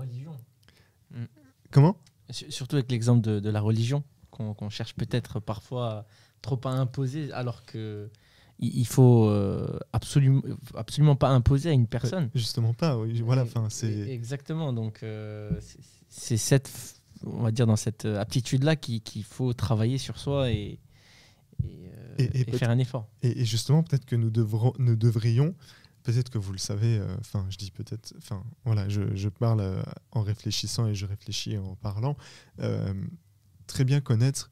Comment? 1.70 1.96
Surtout 2.30 2.76
avec 2.76 2.90
l'exemple 2.90 3.22
de, 3.22 3.50
la 3.50 3.60
religion, 3.60 4.02
qu'on 4.30 4.70
cherche 4.70 4.94
peut-être 4.94 5.40
parfois 5.40 6.06
trop 6.42 6.60
à 6.64 6.70
imposer, 6.70 7.32
alors 7.32 7.64
que 7.64 8.10
il 8.60 8.86
faut 8.86 9.28
euh, 9.28 9.78
absolument, 9.92 10.42
absolument 10.74 11.16
pas 11.16 11.30
imposer 11.30 11.70
à 11.70 11.72
une 11.72 11.86
personne. 11.86 12.30
Justement 12.34 12.74
pas, 12.74 12.98
oui. 12.98 13.20
Voilà, 13.22 13.42
enfin, 13.42 13.68
c'est. 13.70 14.10
Exactement. 14.10 14.72
Donc, 14.72 15.02
euh, 15.02 15.50
c'est 16.08 16.36
cette, 16.36 16.70
on 17.24 17.42
va 17.42 17.52
dire, 17.52 17.66
dans 17.66 17.76
cette 17.76 18.04
aptitude-là 18.04 18.76
qu'il 18.76 19.24
faut 19.24 19.54
travailler 19.54 19.96
sur 19.96 20.18
soi 20.18 20.50
et, 20.50 20.78
et, 21.64 21.90
euh, 22.18 22.52
faire 22.52 22.70
un 22.70 22.78
effort. 22.78 23.08
Et, 23.22 23.44
justement, 23.46 23.82
peut-être 23.82 24.04
que 24.04 24.16
nous, 24.16 24.30
devrons, 24.30 24.74
nous 24.78 24.96
devrions, 24.96 25.54
peut-être 26.02 26.28
que 26.28 26.38
vous 26.38 26.52
le 26.52 26.58
savez, 26.58 27.00
enfin, 27.18 27.46
je 27.48 27.56
dis 27.56 27.70
peut-être, 27.70 28.12
enfin, 28.18 28.44
voilà, 28.66 28.88
je, 28.90 29.14
je 29.16 29.28
parle 29.30 29.82
en 30.12 30.20
réfléchissant 30.20 30.86
et 30.86 30.94
je 30.94 31.06
réfléchis 31.06 31.56
en 31.56 31.76
parlant, 31.76 32.16
très 33.66 33.84
bien 33.84 34.00
connaître 34.00 34.50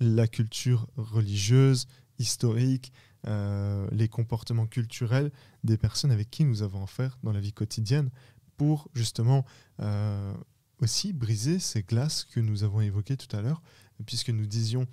la 0.00 0.26
culture 0.26 0.88
religieuse, 0.96 1.86
historique, 2.18 2.92
euh, 3.26 3.86
les 3.90 4.08
comportements 4.08 4.66
culturels 4.66 5.32
des 5.62 5.76
personnes 5.76 6.10
avec 6.10 6.30
qui 6.30 6.44
nous 6.44 6.62
avons 6.62 6.82
affaire 6.84 7.18
dans 7.22 7.32
la 7.32 7.40
vie 7.40 7.52
quotidienne 7.52 8.10
pour 8.56 8.88
justement 8.94 9.44
euh, 9.80 10.34
aussi 10.80 11.12
briser 11.12 11.58
ces 11.58 11.82
glaces 11.82 12.24
que 12.24 12.40
nous 12.40 12.64
avons 12.64 12.80
évoquées 12.80 13.16
tout 13.16 13.34
à 13.34 13.40
l'heure, 13.40 13.62
puisque 14.06 14.30
nous 14.30 14.46
disions 14.46 14.86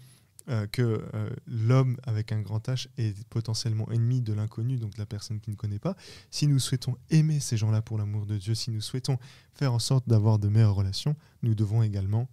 euh, 0.49 0.65
que 0.65 1.05
l'homme 1.45 1.97
avec 2.03 2.31
un 2.31 2.41
grand 2.41 2.67
H 2.67 2.87
est 2.97 3.23
potentiellement 3.27 3.89
ennemi 3.91 4.21
de 4.21 4.33
l'inconnu, 4.33 4.77
donc 4.77 4.93
de 4.93 4.99
la 4.99 5.05
personne 5.05 5.39
qui 5.39 5.51
ne 5.51 5.55
connaît 5.55 5.79
pas. 5.79 5.95
Si 6.29 6.47
nous 6.47 6.59
souhaitons 6.59 6.97
aimer 7.09 7.39
ces 7.39 7.57
gens-là 7.57 7.81
pour 7.81 7.97
l'amour 7.97 8.25
de 8.25 8.37
Dieu, 8.37 8.55
si 8.55 8.71
nous 8.71 8.81
souhaitons 8.81 9.19
faire 9.53 9.73
en 9.73 9.79
sorte 9.79 10.07
d'avoir 10.07 10.39
de 10.39 10.47
meilleures 10.47 10.75
relations, 10.75 11.15
nous 11.43 11.53
devons 11.53 11.83
également 11.83 12.29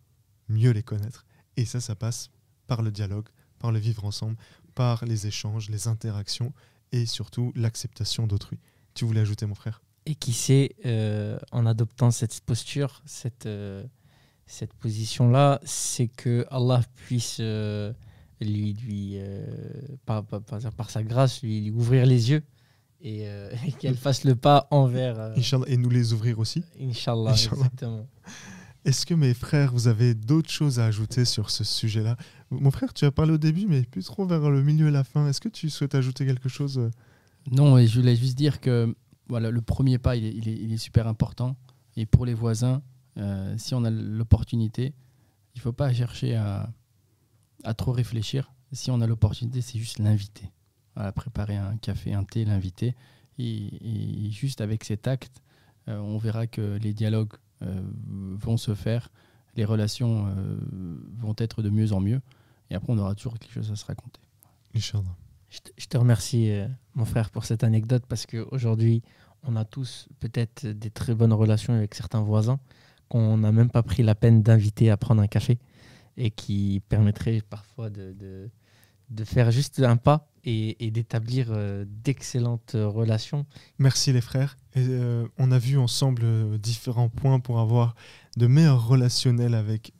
mieux 0.49 0.71
les 0.71 0.83
connaître. 0.83 1.27
Et 1.57 1.65
ça, 1.65 1.81
ça 1.81 1.97
passe 1.97 2.31
par 2.69 2.83
le 2.83 2.93
dialogue, 2.93 3.29
par 3.59 3.73
le 3.73 3.79
vivre 3.79 4.05
ensemble, 4.05 4.37
par 4.79 5.05
les 5.05 5.27
échanges, 5.27 5.71
les 5.71 5.89
interactions 5.89 6.53
et 6.93 7.05
surtout 7.05 7.53
l'acceptation 7.57 8.29
d'autrui. 8.29 8.61
Tu 8.95 9.05
voulais 9.05 9.23
ajouter, 9.23 9.45
mon 9.45 9.57
frère? 9.57 9.83
Et 10.07 10.15
qui 10.15 10.33
sait, 10.33 10.77
euh, 10.87 11.37
en 11.51 11.67
adoptant 11.67 12.13
cette 12.13 12.41
posture, 12.43 13.03
cette, 13.05 13.47
euh, 13.47 13.83
cette 14.47 14.73
position-là, 14.75 15.59
c'est 15.65 16.07
que 16.07 16.47
Allah 16.53 16.81
puisse 16.95 17.39
euh, 17.41 17.93
lui, 18.41 18.75
lui 18.75 19.19
par, 20.07 20.25
par, 20.25 20.91
sa 20.91 21.03
grâce, 21.03 21.43
lui, 21.43 21.73
ouvrir 21.73 22.07
les 22.07 22.31
yeux 22.31 22.45
et, 23.01 23.27
qu'elle 23.81 23.97
fasse 23.97 24.23
le 24.23 24.37
pas 24.37 24.69
envers. 24.71 25.35
et 25.67 25.77
nous 25.77 25.91
les 25.91 26.13
ouvrir 26.13 26.39
aussi. 26.39 26.63
Inch'Allah, 26.81 27.33
exactement. 27.33 28.07
Est-ce 28.85 29.05
que 29.05 29.15
mes 29.15 29.35
frères, 29.35 29.73
vous 29.73 29.89
avez 29.89 30.15
d'autres 30.15 30.51
choses 30.51 30.79
à 30.79 30.87
ajouter 30.87 31.25
sur 31.25 31.51
ce 31.51 31.65
sujet-là? 31.65 32.17
Mon 32.51 32.71
frère, 32.71 32.95
tu 32.95 33.05
as 33.05 33.11
parlé 33.11 33.33
au 33.33 33.39
début, 33.39 33.67
mais 33.67 33.83
plus 33.83 34.05
trop 34.05 34.25
vers 34.25 34.51
le 34.51 34.63
milieu 34.63 34.89
et 34.89 34.91
la 34.91 35.05
fin. 35.05 35.29
Est-ce 35.29 35.41
que 35.41 35.49
tu 35.49 35.69
souhaites 35.69 35.95
ajouter 35.95 36.25
quelque 36.25 36.49
chose 36.49 36.91
Non, 37.51 37.77
et 37.77 37.87
je 37.87 38.01
voulais 38.01 38.17
juste 38.17 38.37
dire 38.37 38.61
que 38.61 38.95
voilà, 39.29 39.51
le 39.51 39.61
premier 39.61 39.99
pas, 39.99 40.17
il 40.17 40.73
est, 40.73 40.77
super 40.79 41.07
important. 41.07 41.57
Et 41.97 42.07
pour 42.07 42.25
les 42.25 42.35
voisins, 42.35 42.83
euh, 43.19 43.55
si 43.59 43.75
on 43.75 43.85
a 43.85 43.91
l'opportunité, 43.91 44.95
il 45.55 45.59
ne 45.59 45.63
faut 45.63 45.73
pas 45.73 45.93
chercher 45.93 46.37
à, 46.37 46.73
trop 47.77 47.93
réfléchir. 47.93 48.53
Si 48.73 48.91
on 48.91 49.01
a 49.01 49.07
l'opportunité, 49.07 49.61
c'est 49.61 49.79
juste 49.79 49.99
l'inviter. 49.99 50.51
à 50.97 51.13
préparer 51.13 51.57
un 51.57 51.77
café, 51.77 52.15
un 52.15 52.25
thé, 52.25 52.45
l'inviter. 52.45 52.95
Et, 53.39 54.31
juste 54.31 54.61
avec 54.61 54.85
cet 54.85 55.07
acte, 55.07 55.43
euh, 55.89 55.99
on 55.99 56.19
verra 56.19 56.47
que 56.47 56.79
les 56.81 56.93
dialogues 56.93 57.35
euh, 57.35 57.48
vont 57.61 58.57
se 58.57 58.75
faire, 58.75 59.11
les 59.59 59.65
relations 59.65 60.27
euh, 60.29 60.57
vont 61.19 61.35
être 61.37 61.63
de 61.63 61.69
mieux 61.69 61.93
en 61.93 62.01
mieux. 62.01 62.21
Et 62.71 62.75
après, 62.75 62.93
on 62.93 62.99
aura 62.99 63.15
toujours 63.15 63.39
quelque 63.39 63.53
chose 63.53 63.71
à 63.73 63.77
se 63.77 63.85
raconter. 63.85 64.21
Inch'Allah. 64.75 65.17
Je 65.51 65.59
te, 65.59 65.71
je 65.77 65.87
te 65.87 65.97
remercie, 65.97 66.51
euh, 66.51 66.69
mon 66.95 67.05
frère, 67.05 67.31
pour 67.31 67.45
cette 67.45 67.65
anecdote 67.65 68.05
parce 68.09 68.25
qu'aujourd'hui, 68.25 69.03
on 69.43 69.57
a 69.57 69.65
tous 69.65 70.09
peut-être 70.21 70.67
des 70.67 70.91
très 70.91 71.15
bonnes 71.15 71.33
relations 71.33 71.73
avec 71.75 71.95
certains 71.95 72.21
voisins 72.21 72.61
qu'on 73.09 73.39
n'a 73.39 73.51
même 73.51 73.71
pas 73.71 73.83
pris 73.83 74.03
la 74.03 74.15
peine 74.15 74.43
d'inviter 74.43 74.91
à 74.91 74.97
prendre 74.97 75.23
un 75.23 75.27
café 75.27 75.59
et 76.17 76.31
qui 76.31 76.83
permettraient 76.89 77.41
parfois 77.49 77.91
de, 77.91 78.13
de, 78.13 78.51
de 79.11 79.25
faire 79.25 79.51
juste 79.51 79.81
un 79.81 79.97
pas 79.97 80.29
et, 80.49 80.91
d'établir 80.91 81.49
euh, 81.51 81.85
d'excellentes 81.87 82.75
euh, 82.75 82.89
relations. 82.89 83.47
Merci 83.79 84.13
les 84.13 84.21
frères. 84.21 84.57
Et, 84.75 84.85
euh, 84.89 85.27
on 85.37 85.53
a 85.53 85.59
vu 85.59 85.79
ensemble 85.79 86.59
différents 86.59 87.11
points 87.11 87.41
pour 87.41 87.61
avoir 87.61 87.95
de 88.37 88.47
meilleurs 88.47 88.87
relationnels 88.87 89.55
avec 89.55 89.93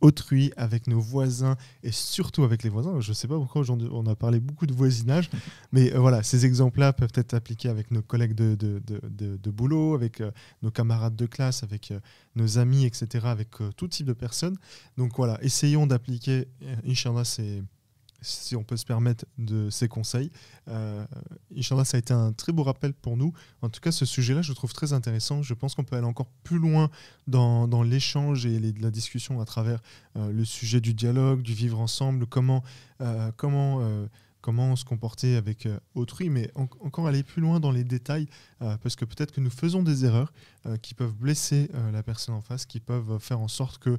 autrui, 0.00 0.50
avec 0.56 0.86
nos 0.86 0.98
voisins 0.98 1.58
et 1.82 1.92
surtout 1.92 2.42
avec 2.42 2.62
les 2.62 2.70
voisins. 2.70 2.98
Je 3.00 3.10
ne 3.10 3.14
sais 3.14 3.28
pas 3.28 3.34
pourquoi 3.36 3.60
aujourd'hui 3.60 3.90
on 3.92 4.06
a 4.06 4.16
parlé 4.16 4.40
beaucoup 4.40 4.64
de 4.64 4.72
voisinage, 4.72 5.28
mais 5.72 5.90
voilà, 5.90 6.22
ces 6.22 6.46
exemples-là 6.46 6.94
peuvent 6.94 7.12
être 7.14 7.34
appliqués 7.34 7.68
avec 7.68 7.90
nos 7.90 8.00
collègues 8.00 8.34
de, 8.34 8.54
de, 8.54 8.80
de, 8.86 9.36
de 9.36 9.50
boulot, 9.50 9.92
avec 9.92 10.22
nos 10.62 10.70
camarades 10.70 11.16
de 11.16 11.26
classe, 11.26 11.62
avec 11.62 11.92
nos 12.34 12.56
amis, 12.56 12.86
etc., 12.86 13.26
avec 13.26 13.50
tout 13.76 13.88
type 13.88 14.06
de 14.06 14.14
personnes. 14.14 14.56
Donc 14.96 15.12
voilà, 15.16 15.38
essayons 15.42 15.86
d'appliquer, 15.86 16.48
Inch'Allah, 16.86 17.24
c'est 17.24 17.62
si 18.22 18.56
on 18.56 18.64
peut 18.64 18.76
se 18.76 18.84
permettre 18.84 19.24
de 19.38 19.70
ces 19.70 19.88
conseils. 19.88 20.30
Euh, 20.68 21.04
Inch'Allah, 21.56 21.84
ça 21.84 21.96
a 21.96 22.00
été 22.00 22.12
un 22.12 22.32
très 22.32 22.52
beau 22.52 22.62
rappel 22.62 22.92
pour 22.92 23.16
nous. 23.16 23.32
En 23.62 23.68
tout 23.68 23.80
cas, 23.80 23.92
ce 23.92 24.04
sujet-là, 24.04 24.42
je 24.42 24.50
le 24.50 24.54
trouve 24.54 24.72
très 24.72 24.92
intéressant. 24.92 25.42
Je 25.42 25.54
pense 25.54 25.74
qu'on 25.74 25.84
peut 25.84 25.96
aller 25.96 26.06
encore 26.06 26.28
plus 26.44 26.58
loin 26.58 26.90
dans, 27.26 27.82
l'échange 27.82 28.46
et 28.46 28.58
la 28.58 28.90
discussion 28.90 29.40
à 29.40 29.44
travers 29.44 29.80
euh, 30.16 30.30
le 30.30 30.44
sujet 30.44 30.80
du 30.80 30.94
dialogue, 30.94 31.42
du 31.42 31.54
vivre 31.54 31.80
ensemble, 31.80 32.26
comment, 32.26 32.62
euh, 33.00 33.30
comment, 33.36 33.80
comment 34.40 34.76
se 34.76 34.84
comporter 34.84 35.36
avec 35.36 35.68
autrui, 35.94 36.28
mais 36.28 36.50
encore 36.54 37.06
aller 37.06 37.22
plus 37.22 37.40
loin 37.40 37.60
dans 37.60 37.70
les 37.70 37.84
détails, 37.84 38.26
parce 38.58 38.96
que 38.96 39.04
peut-être 39.04 39.32
que 39.32 39.40
nous 39.40 39.50
faisons 39.50 39.82
des 39.82 40.04
erreurs 40.04 40.32
qui 40.82 40.94
peuvent 40.94 41.14
blesser 41.14 41.70
la 41.92 42.02
personne 42.02 42.34
en 42.34 42.40
face, 42.40 42.66
qui 42.66 42.80
peuvent 42.80 43.18
faire 43.18 43.40
en 43.40 43.48
sorte 43.48 43.78
que 43.78 43.98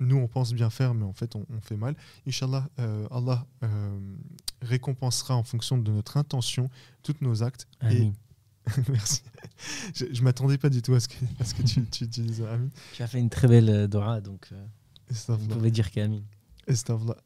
nous, 0.00 0.16
on 0.16 0.28
pense 0.28 0.52
bien 0.52 0.70
faire, 0.70 0.94
mais 0.94 1.04
en 1.04 1.12
fait, 1.12 1.34
on, 1.34 1.44
fait 1.62 1.76
mal. 1.76 1.94
Inch'Allah, 2.26 2.68
euh, 2.78 3.06
Allah 3.10 3.46
euh, 3.62 3.98
récompensera 4.62 5.34
en 5.36 5.42
fonction 5.42 5.78
de 5.78 5.90
notre 5.90 6.16
intention 6.16 6.70
tous 7.02 7.16
nos 7.20 7.42
actes. 7.42 7.66
Amin. 7.80 8.12
Merci. 8.88 9.22
Je 9.94 10.04
ne 10.04 10.20
m'attendais 10.20 10.58
pas 10.58 10.68
du 10.68 10.82
tout 10.82 10.94
à 10.94 11.00
ce 11.00 11.08
que, 11.08 11.14
ce 11.44 11.54
que 11.54 11.62
tu, 11.62 11.84
tu, 11.86 12.06
dises 12.06 12.42
Amin. 12.42 12.68
Tu 12.94 13.02
as 13.02 13.06
fait 13.06 13.18
une 13.18 13.30
très 13.30 13.48
belle 13.48 13.70
euh, 13.70 13.86
dora, 13.86 14.20
donc 14.20 14.50
vous 15.28 15.48
pouvez 15.48 15.70
dire 15.70 15.90
qu'Amin. 15.90 16.20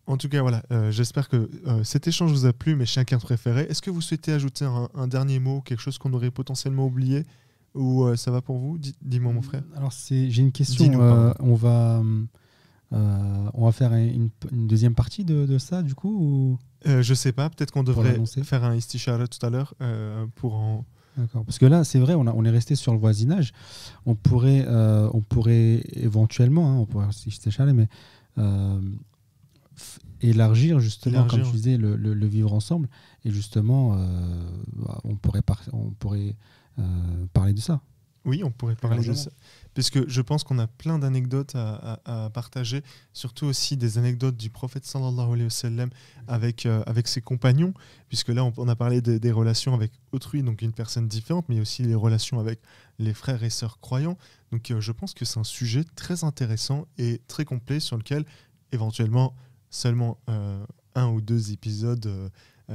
En 0.07 0.17
tout 0.17 0.29
cas, 0.29 0.41
voilà, 0.41 0.63
j'espère 0.93 1.29
que 1.29 1.51
cet 1.83 2.07
échange 2.07 2.31
vous 2.31 2.47
a 2.47 2.53
plu, 2.53 2.77
mes 2.77 2.87
chacun 2.87 3.19
préférés. 3.19 3.63
Est-ce 3.63 3.83
que 3.83 3.91
vous 3.91 4.01
souhaitez 4.01 4.33
ajouter 4.33 4.65
un, 4.95 5.09
dernier 5.09 5.41
mot, 5.41 5.61
quelque 5.63 5.81
chose 5.81 5.99
qu'on 5.99 6.13
aurait 6.13 6.31
potentiellement 6.31 6.87
oublié 6.87 7.27
Ou 7.75 8.15
ça 8.15 8.31
va 8.31 8.41
pour 8.41 8.59
vous? 8.59 8.79
Dis-moi, 8.79 9.33
mon 9.33 9.43
frère. 9.43 9.65
Alors, 9.75 9.93
j'ai 10.09 10.39
une 10.39 10.53
question. 10.53 10.87
on 11.41 11.57
va. 11.57 12.05
Euh, 12.93 13.51
on 13.55 13.65
va 13.65 13.73
faire 13.73 13.93
une, 13.95 14.31
deuxième 14.51 14.95
partie 14.95 15.25
de, 15.25 15.59
ça, 15.59 15.83
du 15.83 15.95
coup 15.95 16.11
ou... 16.11 16.59
Euh, 16.87 17.03
je 17.03 17.15
sais 17.15 17.33
pas, 17.33 17.49
peut-être 17.49 17.71
qu'on 17.71 17.85
devrait 17.85 18.19
faire 18.43 18.65
un 18.65 18.75
istishara 18.75 19.29
tout 19.29 19.45
à 19.47 19.51
l'heure 19.51 19.75
euh, 19.81 20.27
pour 20.35 20.55
en. 20.55 20.85
D'accord. 21.17 21.45
Parce 21.45 21.59
que 21.59 21.67
là, 21.67 21.85
c'est 21.85 21.99
vrai, 21.99 22.15
on, 22.15 22.45
est 22.45 22.51
resté 22.51 22.75
sur 22.75 22.93
le 22.93 22.99
voisinage. 22.99 23.53
On 24.07 24.15
pourrait, 24.15 24.67
on 24.67 25.21
pourrait 25.21 25.83
éventuellement, 25.93 26.73
hein, 26.73 26.77
on 26.77 26.87
pourrait 26.87 27.07
mais 27.75 27.89
élargir 30.23 30.81
justement, 30.81 31.27
comme 31.27 31.43
tu 31.43 31.53
disais, 31.53 31.77
le, 31.77 32.27
vivre 32.27 32.55
ensemble. 32.55 32.89
Et 33.27 33.31
justement, 33.31 33.95
on 35.05 35.17
pourrait, 35.17 35.43
on 35.75 35.91
pourrait 35.91 36.35
parler 37.35 37.53
de 37.53 37.61
ça. 37.61 37.83
Oui, 38.25 38.43
on 38.43 38.51
pourrait 38.51 38.77
parler 38.77 39.07
de 39.07 39.13
ça 39.13 39.31
puisque 39.75 40.09
je 40.09 40.21
pense 40.21 40.45
qu'on 40.45 40.59
a 40.59 40.67
plein 40.67 40.99
d'anecdotes 40.99 41.55
à, 41.55 42.31
partager, 42.33 42.83
surtout 43.13 43.47
aussi 43.47 43.77
des 43.77 43.99
anecdotes 43.99 44.37
du 44.37 44.51
prophète 44.51 44.85
sallallahu 44.85 45.33
alayhi 45.33 45.45
wa 45.45 45.51
sallam 45.51 45.91
avec, 46.27 46.67
euh, 46.67 46.83
ses 47.05 47.21
compagnons, 47.21 47.75
puisque 48.09 48.29
là 48.29 48.45
on, 48.57 48.69
a 48.69 48.77
parlé 48.77 49.01
des 49.01 49.33
relations 49.33 49.75
avec 49.75 49.93
autrui, 50.13 50.43
donc 50.43 50.63
une 50.63 50.73
personne 50.73 51.09
différente, 51.09 51.47
mais 51.49 51.61
aussi 51.61 51.83
les 51.83 51.95
relations 51.95 52.39
avec 52.39 52.61
les 52.99 53.15
frères 53.15 53.43
et 53.43 53.51
sœurs 53.51 53.81
croyants. 53.81 54.19
Donc 54.51 54.71
euh, 54.71 54.81
je 54.81 54.93
pense 54.93 55.15
que 55.15 55.25
c'est 55.25 55.41
un 55.41 55.45
sujet 55.45 55.85
très 55.97 56.25
intéressant 56.25 56.87
et 56.99 57.21
très 57.27 57.45
complet 57.45 57.81
sur 57.81 57.97
lequel 57.97 58.25
éventuellement 58.73 59.35
seulement 59.71 60.19
euh, 60.29 60.65
un 60.95 61.09
ou 61.09 61.21
deux 61.21 61.53
épisodes 61.53 62.31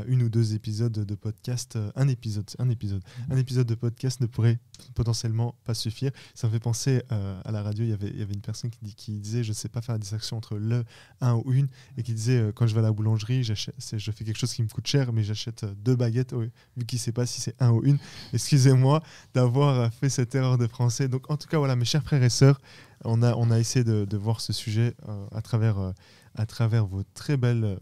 une 0.08 0.24
ou 0.24 0.30
deux 0.30 0.54
épisodes 0.54 0.92
de 0.92 1.16
podcast, 1.16 1.76
euh, 1.76 1.92
un 1.96 2.08
épisode, 2.08 2.50
un 2.60 2.70
épisode, 2.70 3.02
mhm. 3.28 3.36
un 3.36 3.38
épisode 3.38 3.68
de 3.68 3.76
podcast 3.76 4.22
ne 4.22 4.26
pourrait 4.26 4.60
potentiellement 4.96 5.56
pas 5.64 5.74
suffire. 5.74 6.12
Ça 6.36 6.48
me 6.48 6.54
fait 6.54 6.60
penser 6.60 7.02
euh, 7.12 7.42
à 7.46 7.52
la 7.52 7.64
radio, 7.64 7.84
il 7.84 7.90
y 7.90 7.94
avait, 7.94 8.10
il 8.10 8.20
y 8.20 8.22
avait 8.22 8.34
une 8.34 8.42
personne 8.42 8.70
qui, 8.70 8.80
dit, 8.82 8.96
qui 8.96 9.20
disait, 9.20 9.44
je 9.44 9.50
ne 9.50 9.54
sais 9.54 9.70
pas 9.70 9.82
faire 9.82 9.96
la 9.96 10.00
distinction 10.00 10.38
entre 10.38 10.58
le, 10.58 10.84
un 11.22 11.36
ou 11.36 11.54
une, 11.54 11.68
et 11.98 12.04
qui 12.04 12.14
disait, 12.14 12.52
quand 12.56 12.68
je 12.68 12.74
vais 12.74 12.80
à 12.80 12.84
la 12.84 12.92
boulangerie, 12.92 13.44
je 13.44 13.54
fais 13.54 14.26
quelque 14.26 14.38
chose 14.38 14.54
qui 14.54 14.64
me 14.64 14.70
coûte 14.70 14.88
cher, 14.88 15.14
mais 15.14 15.24
j'achète 15.24 15.66
deux 15.84 15.96
baguettes, 15.96 16.34
vu 16.34 16.86
qu'il 16.86 16.98
ne 16.98 17.02
sait 17.02 17.12
pas 17.12 17.26
si 17.26 17.42
c'est 17.42 17.56
un 17.62 17.72
ou 17.72 17.84
une. 17.84 17.98
Excusez-moi 18.34 19.02
d'avoir 19.34 19.94
fait 19.94 20.10
cette 20.10 20.36
erreur 20.36 20.58
de 20.58 20.68
français. 20.68 21.08
Donc 21.08 21.30
en 21.30 21.38
tout 21.38 21.48
cas, 21.48 21.58
voilà, 21.58 21.76
mes 21.76 21.86
chers 21.86 22.04
frères 22.04 22.24
et 22.24 22.30
sœurs, 22.30 22.60
on 23.04 23.22
a, 23.24 23.36
on 23.36 23.52
a 23.52 23.60
essayé 23.60 23.84
de, 23.84 24.06
de 24.06 24.18
voir 24.18 24.42
ce 24.42 24.54
sujet 24.54 24.96
à, 25.32 25.42
travers, 25.42 25.94
à 26.36 26.46
travers 26.46 26.86
vos 26.86 27.04
très 27.14 27.38
belles, 27.38 27.78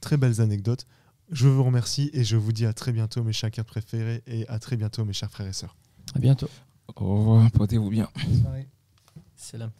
très 0.00 0.16
belles 0.16 0.40
anecdotes. 0.40 0.86
Je 1.30 1.48
vous 1.48 1.64
remercie 1.64 2.10
et 2.12 2.24
je 2.24 2.36
vous 2.36 2.52
dis 2.52 2.66
à 2.66 2.72
très 2.72 2.92
bientôt, 2.92 3.22
mes 3.24 3.32
chers 3.32 3.50
préférés, 3.50 4.22
et 4.26 4.46
à 4.48 4.58
très 4.58 4.76
bientôt, 4.76 5.04
mes 5.04 5.12
chers 5.12 5.30
frères 5.30 5.48
et 5.48 5.52
sœurs. 5.52 5.76
À 6.14 6.18
bientôt. 6.18 6.48
Au 6.94 7.16
revoir, 7.16 7.50
portez-vous 7.50 7.90
bien. 7.90 8.08
Salam. 9.36 9.70